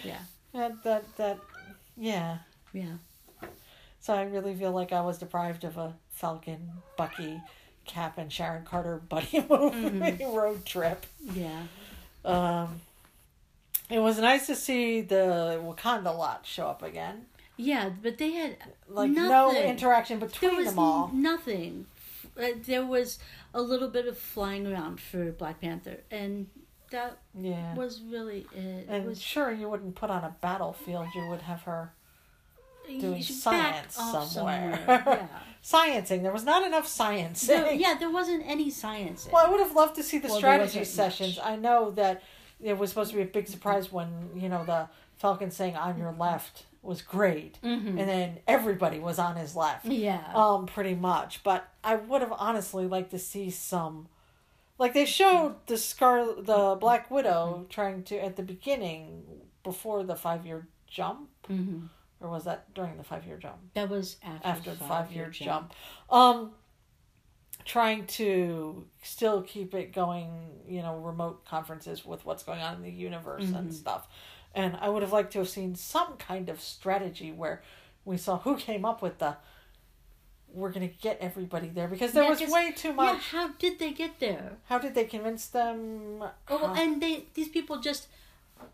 [0.04, 0.18] Yeah,
[0.54, 1.38] that that that
[1.96, 2.38] yeah.
[2.72, 2.94] yeah.
[3.98, 7.40] So I really feel like I was deprived of a Falcon, Bucky,
[7.84, 11.04] Cap, and Sharon Carter buddy movie road trip.
[11.34, 11.62] Yeah.
[12.24, 12.80] Um,
[13.90, 17.26] it was nice to see the Wakanda lot show up again.
[17.57, 18.57] Yeah, but they had
[18.88, 19.62] Like no nothing.
[19.68, 21.09] interaction There between them all.
[21.12, 21.87] nothing.
[22.40, 23.18] Uh, there was
[23.53, 26.46] a little bit of flying around for Black Panther, and
[26.90, 27.74] that Yeah.
[27.74, 28.59] was really it.
[28.59, 31.09] it And was sure, you wouldn't put on a battlefield.
[31.14, 31.92] You would have her
[32.88, 34.83] doing science off somewhere.
[34.88, 35.26] yeah.
[35.62, 36.22] sciencing.
[36.22, 37.46] There was not enough sciencing.
[37.46, 39.29] There- yeah, there wasn't any science.
[39.31, 41.37] Well, I would have loved to see the Well, strategy sessions.
[41.37, 41.46] much.
[41.46, 42.22] I know that
[42.62, 45.99] it was supposed to be a big surprise when you know the Falcon saying "on
[45.99, 47.88] your left" was great, Mhm.
[48.01, 49.85] and then everybody was on his left.
[49.85, 50.25] Yeah.
[50.35, 51.42] Um, pretty much.
[51.42, 54.09] But I would have honestly liked to see some,
[54.79, 59.25] like they showed the Scar, the Black Widow trying to at the beginning
[59.62, 61.87] before the five year jump, hmm
[62.23, 63.57] or was that during the five year jump?
[63.75, 65.70] That was after, after the five year jump.
[65.70, 65.75] jump.
[66.11, 66.53] Um
[67.64, 70.31] trying to still keep it going,
[70.66, 73.75] you know, remote conferences with what's going on in the universe and Mhm.
[73.75, 74.09] stuff.
[74.55, 77.62] And I would have liked to have seen some kind of strategy where
[78.05, 79.37] we saw who came up with the
[80.53, 83.14] we're gonna get everybody there because there Yeah, was way too much.
[83.14, 84.57] Yeah, how did they get there?
[84.64, 86.25] How did they convince them?
[86.49, 88.09] Oh, How- and they these people just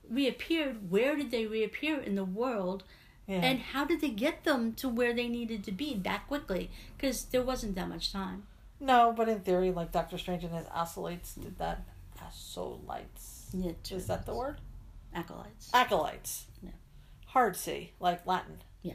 [0.08, 0.90] reappeared.
[0.90, 2.82] Where did they reappear in the world?
[3.26, 3.40] yeah.
[3.44, 6.70] And how did they get them to where they needed to be that quickly?
[6.96, 8.46] Because there wasn't that much time.
[8.80, 11.82] No, but in theory, like Doctor Strange and his acolytes did that.
[12.20, 13.46] Acolytes.
[13.52, 14.60] Yeah, Is that the word?
[15.14, 15.70] acolytes?
[15.72, 16.46] Acolytes.
[16.62, 16.70] Yeah.
[17.26, 18.58] Hard C, like Latin.
[18.82, 18.94] Yeah.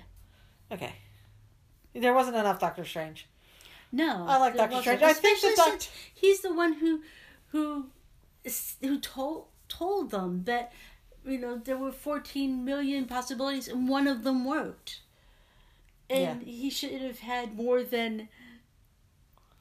[0.72, 0.94] Okay.
[1.94, 3.28] There wasn't enough Doctor Strange.
[3.92, 4.82] No, I like Doctor.
[4.82, 5.02] Strange.
[5.02, 5.82] I think that Doc-
[6.14, 7.02] he's the one who,
[7.48, 7.88] who,
[8.82, 10.72] who told told them that,
[11.26, 15.00] you know, there were fourteen million possibilities and one of them worked,
[16.10, 18.30] and he should have had more than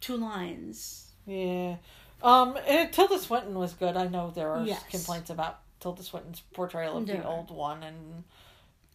[0.01, 1.11] two lines.
[1.27, 1.77] Yeah.
[2.23, 3.97] Um, and Tilda Swinton was good.
[3.97, 4.83] I know there are Yes.
[4.91, 8.25] complaints about Tilda Swinton's portrayal of There the old one, and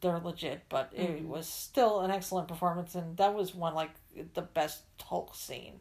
[0.01, 1.27] they're legit, but it Mhm.
[1.27, 3.91] was still an excellent performance, and that was one like
[4.33, 5.79] the best Hulk scene.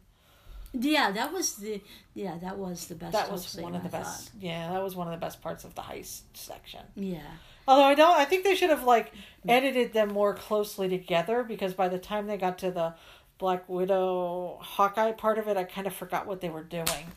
[0.73, 1.81] Yeah, that was the
[2.15, 3.13] yeah that was the best.
[3.13, 4.29] that was scene, one of the I best.
[4.31, 4.41] thought.
[4.41, 6.81] Yeah, that was one of the best parts of the heist section.
[6.95, 7.21] Yeah,
[7.67, 9.13] Although I don't, I think they should have like
[9.47, 12.93] edited them more closely together because by the time they got to the
[13.37, 17.11] Black Widow Hawkeye part of it, I kind of forgot what they were doing.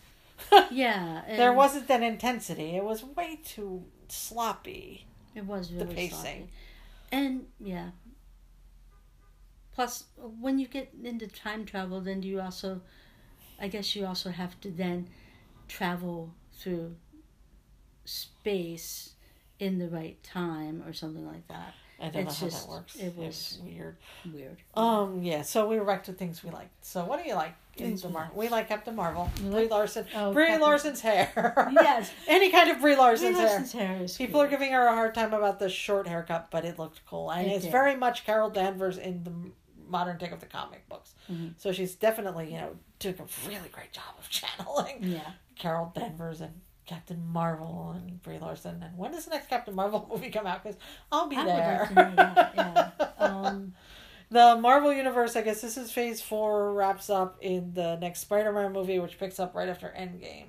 [0.70, 1.22] yeah.
[1.36, 2.76] There wasn't that intensity.
[2.76, 5.06] It was way too sloppy.
[5.34, 6.10] It was really the pacing.
[6.10, 6.48] sloppy.
[7.12, 7.90] And yeah.
[9.74, 12.80] Plus, when you get into time travel, then you also,
[13.60, 15.08] I guess you also have to then
[15.68, 16.96] travel through
[18.04, 19.10] space
[19.60, 21.74] in the right time or something like that.
[22.00, 22.94] I don't It's know how just- that works.
[22.96, 23.96] it It was weird.
[24.32, 24.58] Weird.
[24.74, 25.42] Um, yeah.
[25.42, 26.84] So we were back to things we liked.
[26.84, 27.54] So what do you like?
[27.76, 28.36] in Things the we Mar- like.
[28.36, 29.30] we like Captain Marvel.
[29.42, 30.04] We Brie Larson.
[30.14, 31.68] Oh, Brie Captain- Larson's hair.
[31.72, 32.10] Yes.
[32.28, 33.46] Any kind of Brie Brie Larson's hair.
[33.46, 34.42] Larson's hair is People cool.
[34.42, 37.46] are giving her a hard time about the short haircut, but it looked cool, and
[37.46, 37.70] It it's did.
[37.72, 39.32] very much Carol Danvers in the
[39.88, 41.14] modern take of the comic books.
[41.30, 41.54] Mhm.
[41.56, 45.30] So she's definitely, you know, doing a really great job of channeling Yeah.
[45.56, 48.82] Carol Danvers and Captain Marvel and Brie Larson.
[48.82, 50.64] And when does the next Captain Marvel movie come out?
[50.64, 50.78] Because
[51.12, 51.90] I'll be I there.
[51.94, 52.52] like to.
[52.56, 52.90] Yeah.
[53.20, 53.74] Um,
[54.30, 58.52] the Marvel Universe, I guess this is phase four, wraps up in the next Spider
[58.52, 60.46] Man movie, which picks up right after Endgame.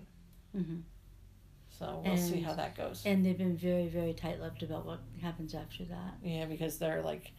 [0.56, 0.82] mhm.
[1.78, 3.04] So we'll see how that goes.
[3.06, 6.16] And they've been very, very tight-lipped about what happens after that.
[6.22, 7.32] Yeah, because they're like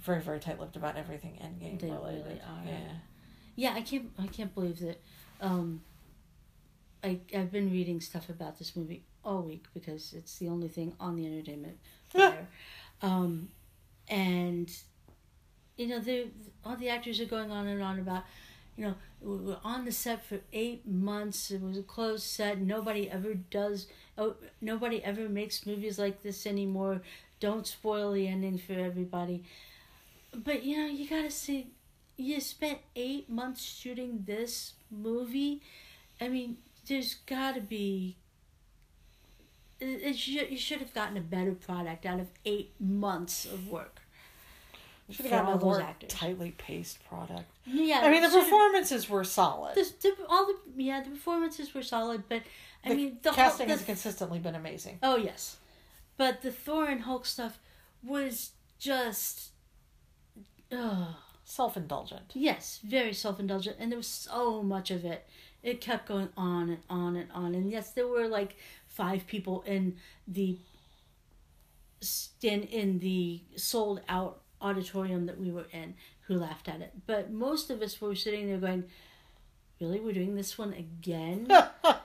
[0.00, 2.24] very, very tight lipped about everything Endgame They related.
[2.24, 2.64] really are.
[2.66, 2.78] Yeah.
[3.56, 4.10] Yeah, I can't.
[4.18, 5.00] I can't believe that.
[5.40, 5.82] Um,
[7.04, 10.94] I I've been reading stuff about this movie all week because it's the only thing
[10.98, 12.48] on the entertainment flyer.
[13.02, 13.48] um,
[14.08, 14.70] and
[15.76, 16.28] you know, they
[16.64, 18.24] all the actors are going on and on about.
[18.76, 21.52] You know, we were on the set for eight months.
[21.52, 22.60] It was a closed set.
[22.60, 23.86] Nobody ever does.
[24.18, 27.02] Oh, nobody ever makes movies like this anymore.
[27.38, 29.44] Don't spoil the ending for everybody.
[30.32, 31.68] But you know, you gotta see
[32.16, 35.62] you spent eight months shooting this movie.
[36.20, 36.58] I mean,
[36.88, 38.16] there's got to be.
[39.80, 43.68] It, it should, you should have gotten a better product out of eight months of
[43.68, 44.00] work.
[45.10, 46.10] Should have gotten all a those more actors.
[46.10, 47.44] tightly paced product.
[47.66, 49.74] Yeah, I mean, the performances were solid.
[49.74, 52.42] The, the, all the yeah, the performances were solid, but
[52.84, 54.98] I the mean, the casting whole, has consistently been amazing.
[55.02, 55.58] Oh yes,
[56.16, 57.58] but the Thor and Hulk stuff
[58.02, 59.50] was just.
[60.72, 61.14] Ugh.
[61.46, 62.30] Self indulgent.
[62.32, 65.26] Yes, very self indulgent, and there was so much of it.
[65.64, 69.62] It kept going on and on and on, and yes, there were like five people
[69.66, 69.96] in
[70.28, 70.58] the
[72.00, 75.94] stand in the sold out auditorium that we were in
[76.26, 78.84] who laughed at it, but most of us were sitting there going,
[79.80, 81.48] "Really, we're doing this one again?"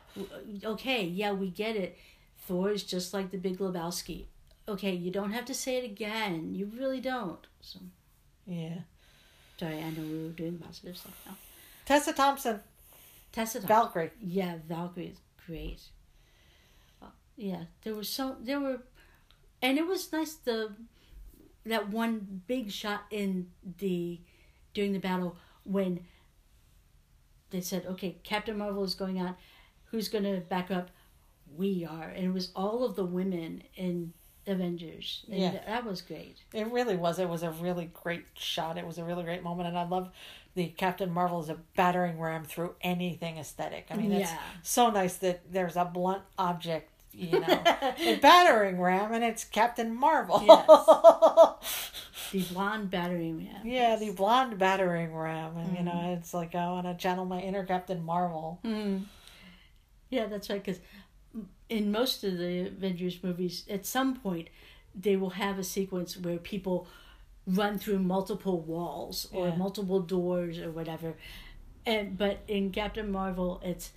[0.64, 1.98] okay, yeah, we get it.
[2.48, 4.26] Thor is just like the Big Lebowski.
[4.68, 6.54] okay, you don't have to say it again.
[6.54, 7.46] You really don't.
[7.62, 7.80] So
[8.46, 8.80] Yeah.
[9.60, 11.36] sorry, I know we were doing positive stuff now.
[11.86, 12.60] Tessa Thompson,
[13.32, 13.68] Tessa Thompson.
[13.68, 14.12] Valkyrie.
[14.20, 15.82] Yeah, Valkyrie is great.
[17.02, 18.82] Uh, yeah, there was so there were,
[19.62, 20.74] and it was nice the
[21.66, 24.20] that one big shot in the
[24.74, 26.06] during the battle when
[27.52, 29.38] they said, "Okay, Captain Marvel is going out.
[29.86, 30.90] Who's going to back up?
[31.56, 34.14] We are." And it was all of the women in
[34.50, 35.26] Avengers.
[35.32, 35.52] And Yeah.
[35.66, 36.38] that was great.
[36.54, 37.20] It really was.
[37.20, 38.78] It was a really great shot.
[38.78, 40.10] It was a really great moment, and I love
[40.56, 43.88] the Captain Marvel is a battering ram through anything aesthetic.
[43.92, 44.40] I mean, it's Yeah.
[44.64, 47.48] so nice that there's a blunt object, you know,
[48.00, 50.44] a battering ram, and it's Captain Marvel.
[50.46, 50.68] Yes.
[52.32, 53.66] The blonde battering ram.
[53.66, 57.40] yeah, the blonde battering ram, and you know, it's like I want to channel my
[57.42, 58.60] inner Captain Marvel.
[58.64, 59.06] Mm.
[60.12, 60.64] Yeah, that's right.
[60.64, 60.80] Because
[61.70, 64.50] in most of the Avengers movies, at some point,
[64.96, 66.88] they will have a sequence where people
[67.46, 69.56] run through multiple walls or Yeah.
[69.56, 71.16] multiple doors or whatever.
[71.86, 73.92] And but in Captain Marvel, it's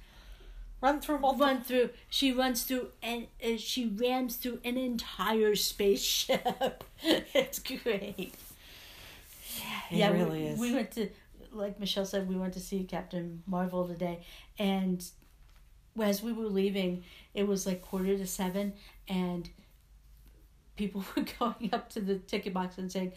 [0.80, 1.46] Run through multiple.
[1.46, 1.90] run through.
[2.08, 6.82] She runs through and uh, she rams through an entire spaceship.
[7.02, 8.34] it's great.
[9.90, 10.58] Yeah, it we- really is.
[10.58, 11.08] We went to,
[11.52, 14.24] like Michelle said, we went to see Captain Marvel today,
[14.58, 15.04] and
[16.00, 18.74] as we were leaving, it was like quarter to seven,
[19.08, 19.48] and
[20.76, 23.12] people were going up to the ticket box and saying,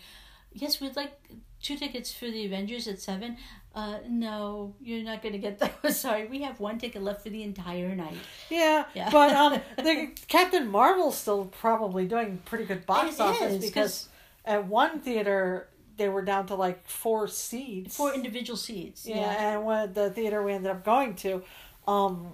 [0.54, 1.14] "Yes, we'd like
[1.62, 3.38] two tickets for the Avengers at seven.
[3.74, 6.00] Uh, no, you're not going to get those.
[6.00, 8.16] Sorry, we have one ticket left for the entire night.
[8.50, 9.10] Yeah, Yeah.
[9.10, 14.10] but um, the Captain Marvel's still probably doing pretty good box It office is, because
[14.46, 17.96] at one theater they were down to like four seats.
[17.98, 19.06] Four individual seats.
[19.06, 19.52] yeah, Yeah.
[19.56, 21.42] and when the theater we ended up going to,
[21.88, 22.28] um,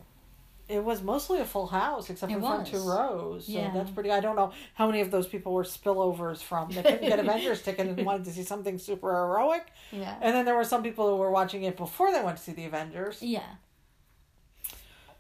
[0.72, 3.46] it was mostly a full house except for the front two rows.
[3.46, 3.72] So Yeah.
[3.74, 4.12] that's pretty.
[4.12, 7.62] I don't know how many of those people were spillovers from they couldn't get Avengers
[7.68, 10.18] ticket and wanted to see something super heroic, Yeah.
[10.22, 12.54] and then there were some people who were watching it before they went to see
[12.54, 13.22] the Avengers.
[13.22, 13.44] Yeah.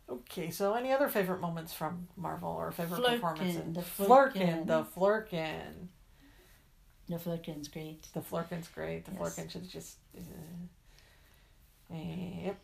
[0.10, 3.74] Okay, so any other favorite moments from Marvel or favorite Flerken, performances?
[3.74, 4.68] the Flerken, Flerken.
[4.68, 5.88] the Flerken.
[7.08, 8.08] The Flerken's great.
[8.14, 9.06] The Flerken's great.
[9.06, 9.22] The Yes.
[9.22, 9.98] Flerken should just.
[10.18, 12.58] Uh, yep.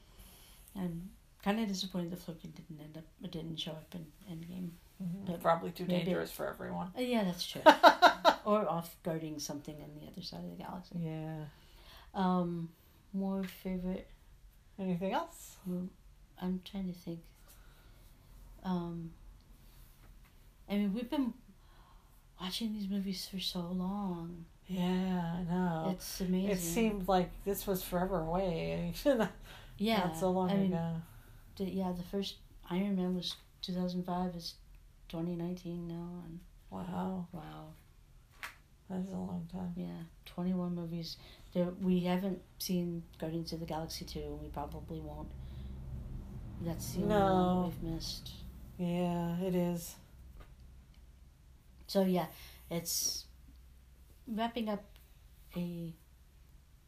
[0.76, 1.10] I'm
[1.48, 4.70] kind of disappointed the Flerken didn't end up, it didn't show up in Endgame.
[5.26, 6.92] But Probably too maybe- dangerous for everyone.
[6.98, 7.62] Uh, yeah, that's true.
[8.46, 10.96] or off guarding something on the other side of the galaxy.
[11.00, 11.46] Yeah.
[12.14, 12.70] Um,
[13.14, 14.08] more favorite.
[14.80, 15.56] Anything else?
[15.66, 15.90] mo-
[16.42, 17.20] I'm trying to think.
[18.64, 19.12] Um,
[20.70, 21.34] I mean, we've been
[22.42, 24.46] watching these movies for so long.
[24.68, 24.82] Yeah,
[25.40, 25.90] I know.
[25.92, 26.50] It's amazing.
[26.50, 28.94] It seemed like this was forever away.
[29.78, 30.96] yeah, Not so long I mean, ago.
[31.66, 32.36] Yeah, the first
[32.70, 34.36] Iron Man was 2005.
[34.36, 34.56] Is
[35.10, 36.40] 2019 now, and
[36.70, 37.68] Wow, wow,
[38.90, 39.74] that is a long time.
[39.78, 41.16] yeah, 21 movies.
[41.54, 45.30] There, we haven't seen Guardians of the Galaxy 2, and we probably won't.
[46.62, 47.26] That's the only No.
[47.56, 48.32] one we've missed.
[48.78, 49.96] Yeah, it is.
[51.88, 52.26] So yeah,
[52.70, 53.26] it's
[54.28, 54.84] wrapping up
[55.56, 55.94] a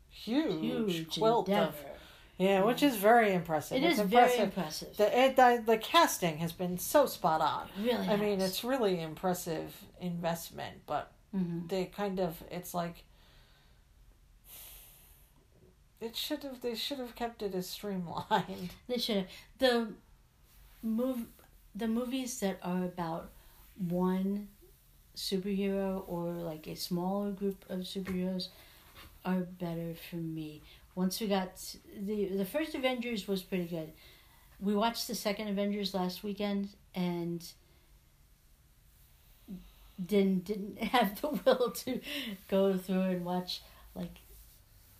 [0.10, 1.68] Huge, huge quilt endeavor.
[1.70, 1.99] of
[2.40, 3.78] yeah, which is very impressive.
[3.78, 4.88] It it's is very impressive.
[4.88, 4.98] impressive.
[4.98, 7.68] The, it, the the casting has been so spot on.
[7.78, 11.70] It really, I mean, it's really impressive investment, but Mhm.
[11.70, 13.04] they kind of it's like
[16.02, 18.74] it should have they should have kept it as streamlined.
[18.88, 19.28] They should have
[19.60, 19.88] the
[20.82, 21.26] move
[21.76, 23.30] the movies that are about
[23.78, 24.48] one
[25.16, 28.48] superhero or like a smaller group of superheroes
[29.26, 30.62] are better for me.
[31.00, 31.52] Once we got
[31.98, 33.94] the the first Avengers was pretty good.
[34.60, 37.42] We watched the second Avengers last weekend and
[40.06, 42.02] didn't didn't have the will to
[42.50, 43.62] go through and watch
[43.96, 44.16] like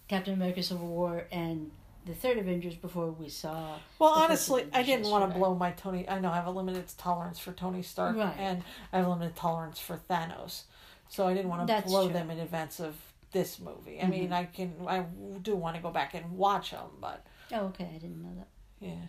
[0.08, 1.70] Captain America Civil War and
[2.06, 6.08] the third Avengers before we saw Well, honestly, I didn't want to blow my Tony.
[6.08, 8.36] I know I have a limited tolerance for Tony Stark, Right.
[8.40, 10.64] and I have a limited tolerance for Thanos,
[11.10, 12.14] so I didn't want to That's blow true.
[12.14, 12.96] them in advance of
[13.32, 14.02] this movie.
[14.02, 14.10] I Mhm.
[14.10, 15.02] mean, I can, I
[15.42, 17.86] do want to go back and watch them, but Oh, okay.
[17.86, 18.48] I didn't know that.
[18.80, 19.06] yeah,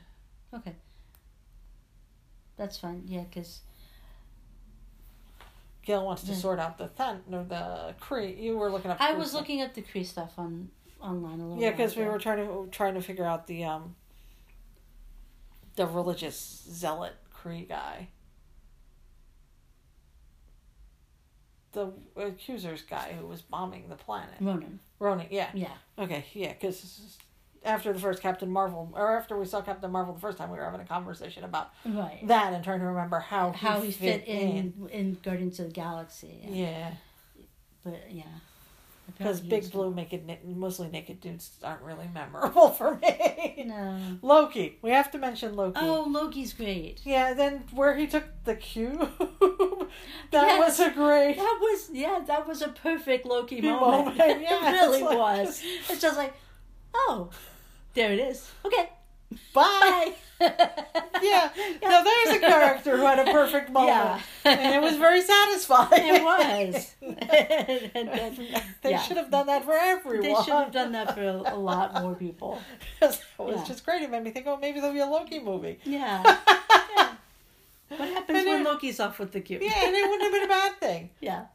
[0.59, 0.74] Okay.
[2.56, 3.04] That's fine.
[3.06, 3.60] Yeah, because
[5.83, 6.37] Gail wants to Yeah.
[6.38, 8.37] sort out the Than or the Kree.
[8.38, 9.00] You were looking up.
[9.00, 9.40] I was stuff.
[9.40, 11.62] looking up the Kree stuff on online a little.
[11.62, 13.96] Yeah, because we were trying to trying to figure out the um
[15.77, 16.37] the religious
[16.71, 18.08] zealot Kree guy.
[21.73, 24.35] The accusers guy who was bombing the planet.
[24.40, 24.81] Ronan.
[24.98, 25.50] Ronan, yeah.
[25.54, 25.68] Yeah.
[25.98, 27.16] Okay, yeah, because
[27.64, 30.58] after the first Captain Marvel, or after we saw Captain Marvel the first time, we
[30.58, 32.21] were having a conversation about Right.
[32.27, 36.40] that and trying to remember how How he fit in, in Guardians of the Galaxy.
[36.48, 36.92] Yeah,
[37.85, 38.25] But yeah.
[39.07, 43.65] Because big he's- blue naked, mostly naked dudes aren't really memorable for me.
[43.67, 43.98] No.
[44.23, 45.79] Loki, we have to mention Loki.
[45.81, 47.01] Oh, Loki's great.
[47.05, 48.98] Yeah, then where he took the cube,
[50.31, 50.79] that Yes.
[50.79, 51.37] was a great.
[51.37, 54.17] That was yeah, that was a perfect Loki Moment, moment.
[54.42, 55.63] yeah, it really like- was.
[55.88, 56.35] It's just like,
[56.94, 57.31] oh,
[57.94, 58.48] there it is.
[58.65, 58.88] Okay,
[59.54, 60.14] Bye.
[60.40, 61.50] Yeah.
[61.83, 64.20] Now there's a character who had a perfect moment, Yeah.
[64.44, 65.90] and it was very satisfying.
[66.16, 66.94] It was.
[67.02, 67.16] and
[68.12, 68.48] then,
[68.83, 69.02] They yeah.
[69.02, 70.22] should have done that for everyone.
[70.22, 72.60] They should have done that for a, a lot more people.
[73.02, 73.64] it was Yeah.
[73.66, 74.02] just great.
[74.02, 75.78] It made me think, oh, maybe there'll be a Loki movie.
[75.85, 76.22] Yeah.
[76.96, 77.14] yeah.
[77.88, 79.62] What happens And when it- Loki's off with the cube?
[79.62, 81.10] Yeah, and it wouldn't have been a bad thing.
[81.20, 81.46] Yeah.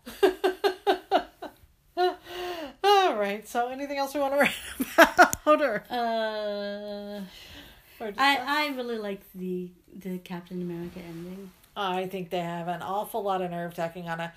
[2.83, 3.47] All right.
[3.47, 4.53] So, anything else we want to write
[4.97, 5.61] about?
[5.61, 7.21] Or, Uh,
[7.99, 11.51] I I really like the the Captain America ending.
[11.77, 14.33] I think they have an awful lot of nerve tacking on a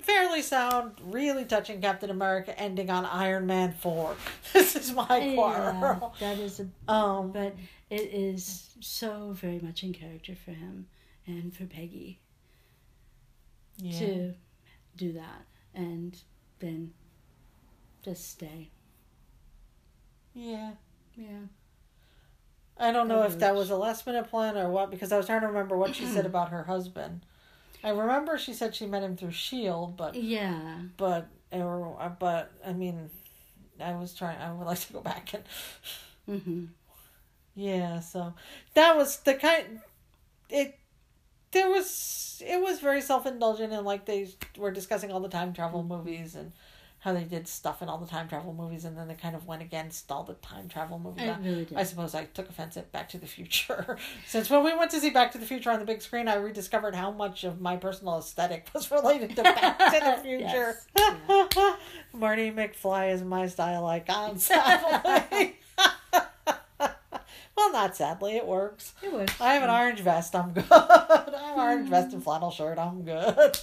[0.00, 4.16] fairly sound, really touching Captain America ending on Iron Man 4.
[4.54, 6.14] This is my Yeah, quarrel.
[6.20, 7.54] that is a Um, but
[7.90, 10.86] it is so very much in character for him
[11.26, 12.20] and for Peggy
[13.76, 13.98] yeah.
[13.98, 14.34] to
[14.96, 15.44] do that
[15.74, 16.18] and
[16.60, 16.92] then
[18.02, 18.70] just stay.
[20.34, 20.72] yeah.
[21.16, 21.46] Yeah.
[22.80, 25.26] I don't know if that was a last minute plan or what, because I was
[25.26, 27.26] trying to remember what she said about her husband.
[27.84, 30.78] I remember she said she met him through Shield, but Yeah.
[30.96, 33.10] but or but I mean,
[33.78, 34.38] I was trying.
[34.38, 35.44] I would like to go back and
[36.26, 36.64] hmm
[37.54, 38.00] yeah.
[38.00, 38.34] So
[38.74, 39.80] that was the kind.
[40.48, 40.78] It
[41.52, 45.52] there was it was very self indulgent and like they were discussing all the time
[45.52, 46.52] travel movies and
[47.00, 49.46] how they did stuff in all the time travel movies and then they kind of
[49.46, 51.24] went against all the time travel movies.
[51.24, 51.66] It really.
[51.74, 53.96] I suppose I took offense at Back to the Future.
[54.26, 56.34] Since when we went to see Back to the Future on the big screen, I
[56.34, 60.76] rediscovered how much of my personal aesthetic was related to Back to the Future.
[60.94, 61.78] Yes.
[62.12, 65.56] Marty McFly is my style icon, sadly.
[67.56, 68.92] well, not sadly, it works.
[69.02, 69.40] It works.
[69.40, 70.64] I have an orange vest, I'm good.
[70.70, 73.56] I have an orange vest and flannel shirt, I'm good.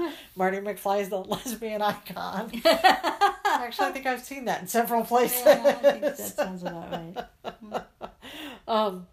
[0.36, 2.50] Marty McFly is the lesbian icon.
[2.64, 5.42] Actually, I think I've seen that in several places.
[5.44, 7.84] Yeah, I think that sounds about right.
[8.68, 9.08] Um,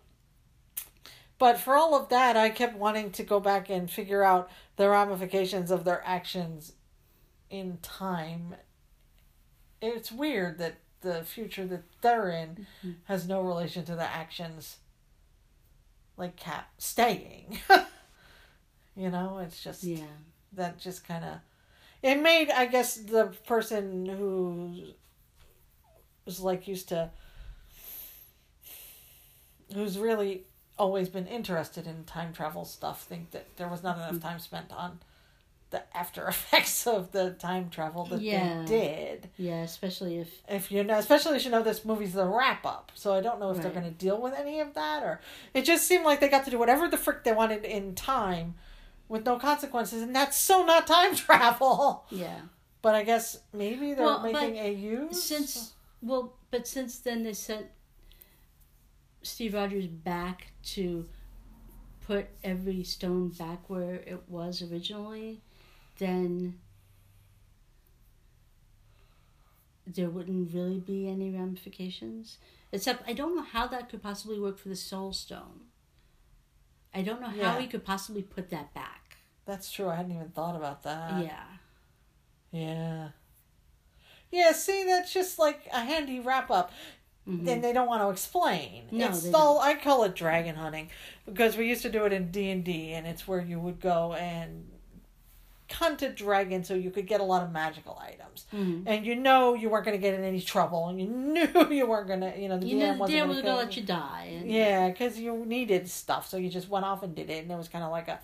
[1.40, 4.88] but for all of that, I kept wanting to go back and figure out the
[4.88, 6.74] ramifications of their actions
[7.50, 8.56] in time.
[9.82, 12.68] It's weird that the future that they're in
[13.06, 14.78] has no relation to the actions
[16.18, 17.60] like Cap staying.
[18.96, 20.06] you know, it's just Yeah.
[20.58, 21.38] That just kind of
[22.04, 24.84] it made i guess the person who
[26.26, 27.10] was like used to
[29.74, 30.44] who's really
[30.78, 34.22] always been interested in time travel stuff think that there was not enough mm.
[34.22, 35.00] time spent on
[35.70, 38.64] the after effects of the time travel that Yeah.
[38.66, 39.30] they did.
[39.38, 42.92] Yeah, especially if if you know especially as you know this movie's the wrap up
[42.94, 45.20] so i don't know if they're going to deal with any of that or
[45.54, 48.56] it just seemed like they got to do whatever the frick they wanted in time
[49.10, 52.40] with no consequences and that's so not time travel yeah.
[52.82, 57.34] but i guess maybe they're Well, making a use Since well, but since then they
[57.34, 57.68] sent
[59.24, 61.08] Steve Rogers back to
[62.06, 65.42] put every stone back where it was originally,
[65.98, 66.60] then
[69.86, 72.38] there wouldn't really be any ramifications.
[72.72, 75.67] Except I don't know how that could possibly work for the soul stone.
[76.94, 77.60] I don't know how Yeah.
[77.60, 79.18] he could possibly put that back.
[79.46, 81.44] that's true i hadn't even thought about that yeah.
[82.52, 83.10] yeah
[84.32, 86.72] yeah see that's just like a handy wrap up
[87.28, 87.46] Mhm.
[87.48, 88.88] and they don't want to explain.
[88.90, 90.90] No, it's they all I call it dragon hunting
[91.26, 93.82] because we used to do it in D and D, and it's where you would
[93.82, 94.72] go and
[95.72, 98.84] hunt a dragon so you could get a lot of magical items, Mhm.
[98.86, 101.86] and you know you weren't going to get in any trouble, and you knew you
[101.86, 104.34] weren't going to, you know, the You DM wasn't going to let you die.
[104.40, 107.52] And, Yeah, because you needed stuff, so you just went off and did it, and
[107.52, 108.20] it was kind of like a.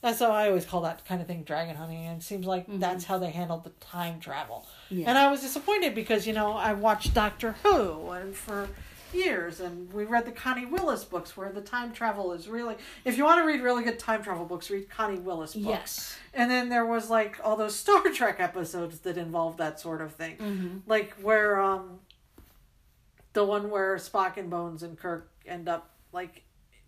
[0.00, 2.66] That's how I always call that kind of thing dragon hunting, and it seems like
[2.68, 4.64] that's how they handled the time travel.
[4.90, 5.08] Yeah.
[5.08, 8.68] And I was disappointed because you know I watched Doctor Who and for
[9.14, 12.76] years, and we read the Connie Willis books where the time travel is really.
[13.04, 15.66] If you want to read really good time travel books, read Connie Willis books.
[15.66, 16.18] Yes.
[16.34, 20.14] And then there was like all those Star Trek episodes that involved that sort of
[20.14, 20.76] thing, Mm-hmm.
[20.86, 22.00] like where um.
[23.34, 26.42] The one where Spock and Bones and Kirk end up like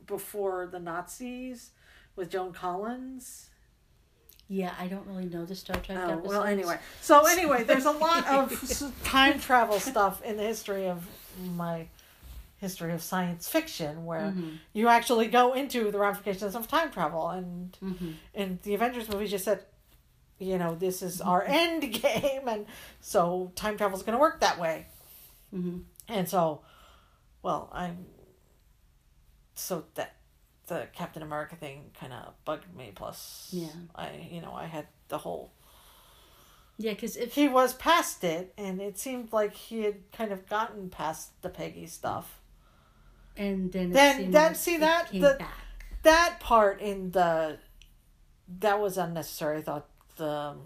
[0.06, 1.70] before the Nazis
[2.16, 3.50] with Joan Collins.
[4.48, 6.26] Yeah, I don't really know the Star Trek Oh, episodes.
[6.28, 6.78] well, anyway.
[7.02, 11.06] So, anyway, there's a lot of time travel stuff in the history of
[11.54, 11.86] my
[12.60, 14.58] history of science fiction where Mhm.
[14.74, 17.28] you actually go into the ramifications of time travel.
[17.30, 18.14] And, Mhm.
[18.34, 19.64] and the Avengers movie just said,
[20.38, 22.46] you know, this is our end game.
[22.48, 22.66] And
[23.00, 24.86] so time travel is going to work that way.
[25.54, 25.84] Mhm.
[26.08, 26.62] And so,
[27.42, 28.06] well, I'm.
[29.54, 30.16] So that
[30.66, 32.92] the Captain America thing kind of bugged me.
[32.94, 33.68] Plus, Yeah.
[33.94, 35.52] I you know I had the whole.
[36.78, 40.46] Yeah, because if He was past it, and it seemed like he had kind of
[40.48, 42.39] gotten past the Peggy stuff.
[43.40, 45.54] And then it Then- then like see that- the- back.
[46.02, 47.58] That part in the.
[48.60, 49.58] That was unnecessary.
[49.58, 49.86] I thought
[50.16, 50.60] the um,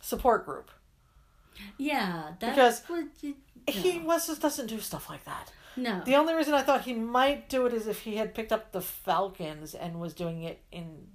[0.00, 0.70] support group.
[1.76, 2.82] Yeah, Because
[3.20, 3.34] you,
[3.66, 5.52] He was just doesn't do stuff like that.
[5.76, 6.02] no.
[6.04, 8.72] The only reason I thought he might do it is if he had picked up
[8.72, 11.08] the Falcons and was doing it in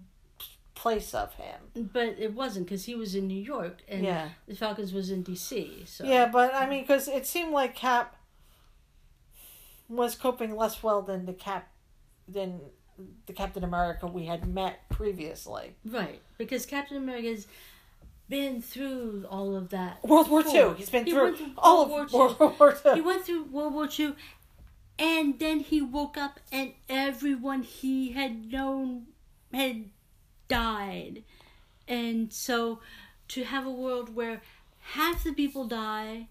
[0.76, 1.89] place of him.
[1.93, 4.30] But it wasn't because he was in New York and Yeah.
[4.47, 5.86] the Falcons was in D.C.
[5.88, 8.16] So Yeah, but I mean, because it seemed like Cap
[9.89, 11.69] was coping less well than the Cap
[12.27, 12.59] than
[13.25, 15.75] the Captain America we had met previously.
[15.86, 17.47] right because Captain America's
[18.29, 20.03] been through all of that.
[20.03, 20.69] World War before.
[20.71, 20.73] Two.
[20.75, 22.93] He's been He through through all World of War World War Two.
[22.93, 24.15] He went through World War Two,
[24.97, 29.07] and then he woke up and everyone he had known
[29.53, 29.86] had
[30.47, 31.23] died,
[31.88, 32.79] and so
[33.29, 34.41] to have a world where
[34.79, 36.27] half the people die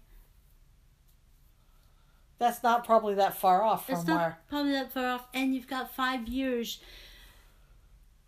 [2.39, 4.37] That's not probably that far off from That's not where.
[4.49, 6.79] probably that far off, and you've got five years.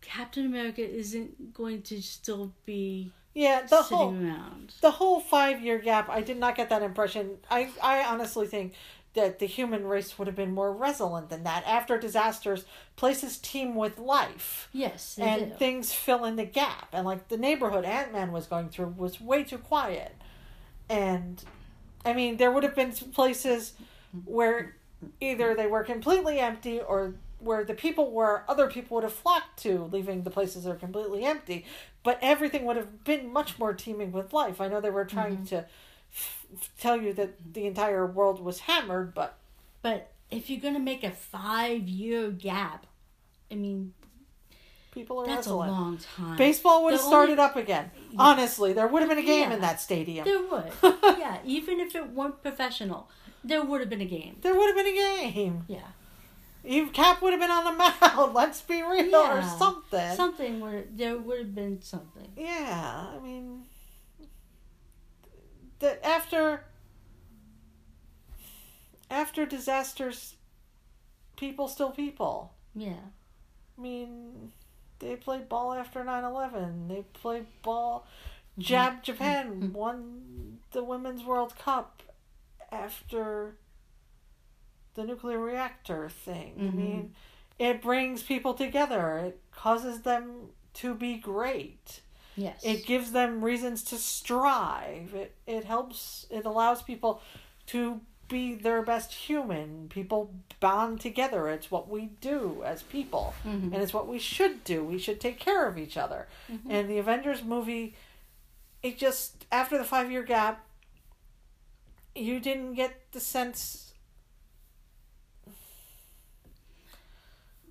[0.00, 4.72] Captain America isn't going to still be Yeah, the sitting whole around.
[4.80, 6.08] the whole five year gap.
[6.08, 7.38] I did not get that impression.
[7.50, 8.74] I I honestly think
[9.14, 11.64] that the human race would have been more resilient than that.
[11.66, 14.68] After disasters, places teem with life.
[14.72, 15.56] Yes, they and do.
[15.56, 16.88] things fill in the gap.
[16.92, 20.14] And like the neighborhood Ant Man was going through was way too quiet.
[20.88, 21.42] And
[22.04, 23.72] I mean, there would have been some places
[24.24, 24.76] where
[25.20, 29.58] either they were completely empty or where the people were, other people would have flocked
[29.62, 31.64] to, leaving the places that are completely empty.
[32.02, 34.60] But everything would have been much more teeming with life.
[34.60, 35.44] I know they were trying mm-hmm.
[35.46, 35.66] to
[36.12, 36.46] f-
[36.78, 39.38] tell you that the entire world was hammered, but
[39.82, 42.86] but if you're going to make a five-year gap,
[43.50, 43.92] I mean
[44.92, 46.36] people are that's a long time.
[46.36, 47.90] Baseball would have started only- up again.
[48.18, 50.24] Honestly, there would have been a game in that stadium.
[50.24, 50.72] There would,
[51.18, 51.38] yeah.
[51.44, 53.10] Even if it weren't professional,
[53.46, 54.36] there would have been a game.
[54.42, 55.64] There would have been a game.
[55.68, 55.78] Yeah,
[56.64, 57.72] Even Cap would have been on the
[58.16, 58.34] mound.
[58.34, 60.16] Let's be real, or something.
[60.16, 62.28] something would there would have been something.
[62.36, 63.64] Yeah, I mean,
[65.78, 66.64] that after
[69.10, 70.34] after disasters,
[71.36, 72.52] people still people.
[72.74, 73.04] Yeah,
[73.78, 74.52] I mean,
[74.98, 76.88] they played ball after 9-11.
[76.88, 78.06] They played ball.
[78.58, 79.02] Jab mm.
[79.02, 79.72] Japan mm-hmm.
[79.72, 82.02] won the Women's World Cup
[82.82, 83.56] after
[84.94, 86.54] the nuclear reactor thing.
[86.58, 86.74] I Mhm.
[86.74, 87.14] mean,
[87.58, 89.18] it brings people together.
[89.18, 92.00] It causes them to be great.
[92.38, 92.62] yes.
[92.62, 95.14] It gives them reasons to strive.
[95.14, 96.26] It it helps.
[96.30, 97.22] It allows people
[97.68, 99.88] to be their best human.
[99.88, 101.48] People bond together.
[101.48, 103.72] It's what we do as people, Mhm.
[103.72, 104.84] and it's what we should do.
[104.84, 106.28] We should take care of each other.
[106.50, 106.60] Mhm.
[106.68, 107.94] And the Avengers movie,
[108.82, 110.65] it just after the five year gap,
[112.16, 113.92] you didn't get the sense.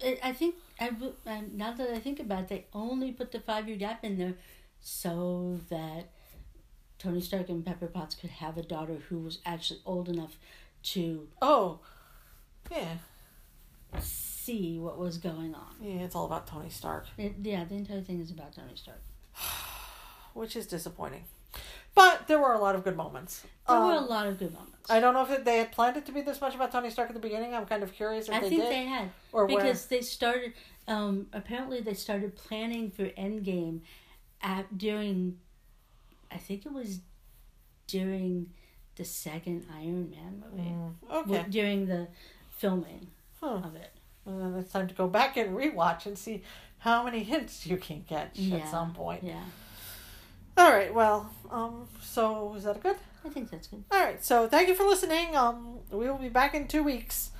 [0.04, 3.40] I I think I um, now that I think about it, they only put the
[3.40, 4.34] five year gap in there
[4.82, 6.10] so that
[7.00, 10.38] Tony Stark and Pepper Potts could have a daughter who was actually old enough
[10.84, 11.80] to Oh,
[12.72, 12.98] yeah,
[14.00, 15.76] see what was going on.
[15.82, 16.02] yeah.
[16.04, 17.06] It's all about Tony Stark.
[17.18, 19.02] It, yeah, the entire thing is about Tony Stark.
[20.34, 21.24] which is disappointing.
[21.96, 23.44] But there were a lot of good moments.
[23.68, 24.92] There were a Um, lot of good moments.
[24.92, 26.90] I don't know if it, they had planned it to be this much about Tony
[26.92, 27.56] Stark at the beginning.
[27.56, 29.58] I'm kind of curious if I they think did they had or where.
[29.58, 30.54] because they started.
[30.88, 33.80] Um, apparently, they started planning for Endgame
[34.42, 35.40] at during.
[36.30, 37.00] I think it was
[37.88, 38.52] during
[38.96, 40.70] the second Iron Man movie.
[40.70, 42.08] Mm, w- okay, during the
[42.52, 43.08] filming
[43.40, 43.62] Huh.
[43.64, 43.92] of it.
[44.28, 46.42] and then it's time to go back and rewatch and see
[46.80, 48.58] how many hints you can catch Yeah.
[48.58, 49.24] at some point.
[49.24, 49.44] Yeah,
[50.58, 50.94] All right.
[50.94, 52.96] Well, um, so is that good?
[53.26, 53.84] I think that's good.
[53.92, 54.24] All right.
[54.24, 55.36] So thank you for listening.
[55.36, 57.32] Um, we will be back in two weeks.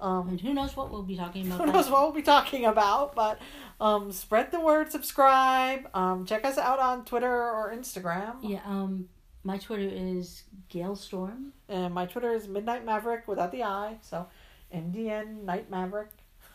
[0.00, 1.60] Um, And who knows what we'll be talking about?
[1.66, 3.38] who knows what we'll be talking about, but
[3.80, 8.36] um, spread the word, subscribe, um, check us out on Twitter or Instagram.
[8.42, 8.60] Yeah.
[8.66, 9.08] Um,
[9.42, 11.52] my Twitter is Gale Storm.
[11.68, 14.26] And my Twitter is Midnight Maverick without the I, so
[14.74, 16.10] MDN Night Maverick.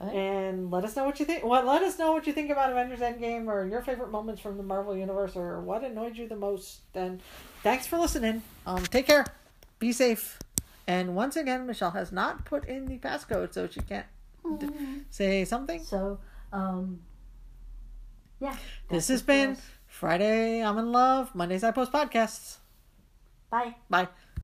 [0.00, 0.14] Right.
[0.14, 1.44] And let us know what you think.
[1.44, 4.56] What let us know what you think about Avengers Endgame or your favorite moments from
[4.56, 6.80] the Marvel universe or what annoyed you the most.
[6.94, 7.20] And
[7.62, 8.42] thanks for listening.
[8.66, 9.26] Um, take care.
[9.78, 10.38] Be safe.
[10.86, 14.06] And once again, Michelle has not put in the passcode, so she can't
[14.58, 14.68] d-
[15.10, 15.82] say something.
[15.84, 16.18] So,
[16.52, 17.00] um,
[18.40, 18.56] yeah.
[18.88, 19.56] This has been.
[19.90, 20.62] Friday.
[20.64, 21.34] I'm in love.
[21.34, 22.58] Mondays I post podcasts.
[23.50, 23.74] Bye.
[23.90, 24.08] Bye.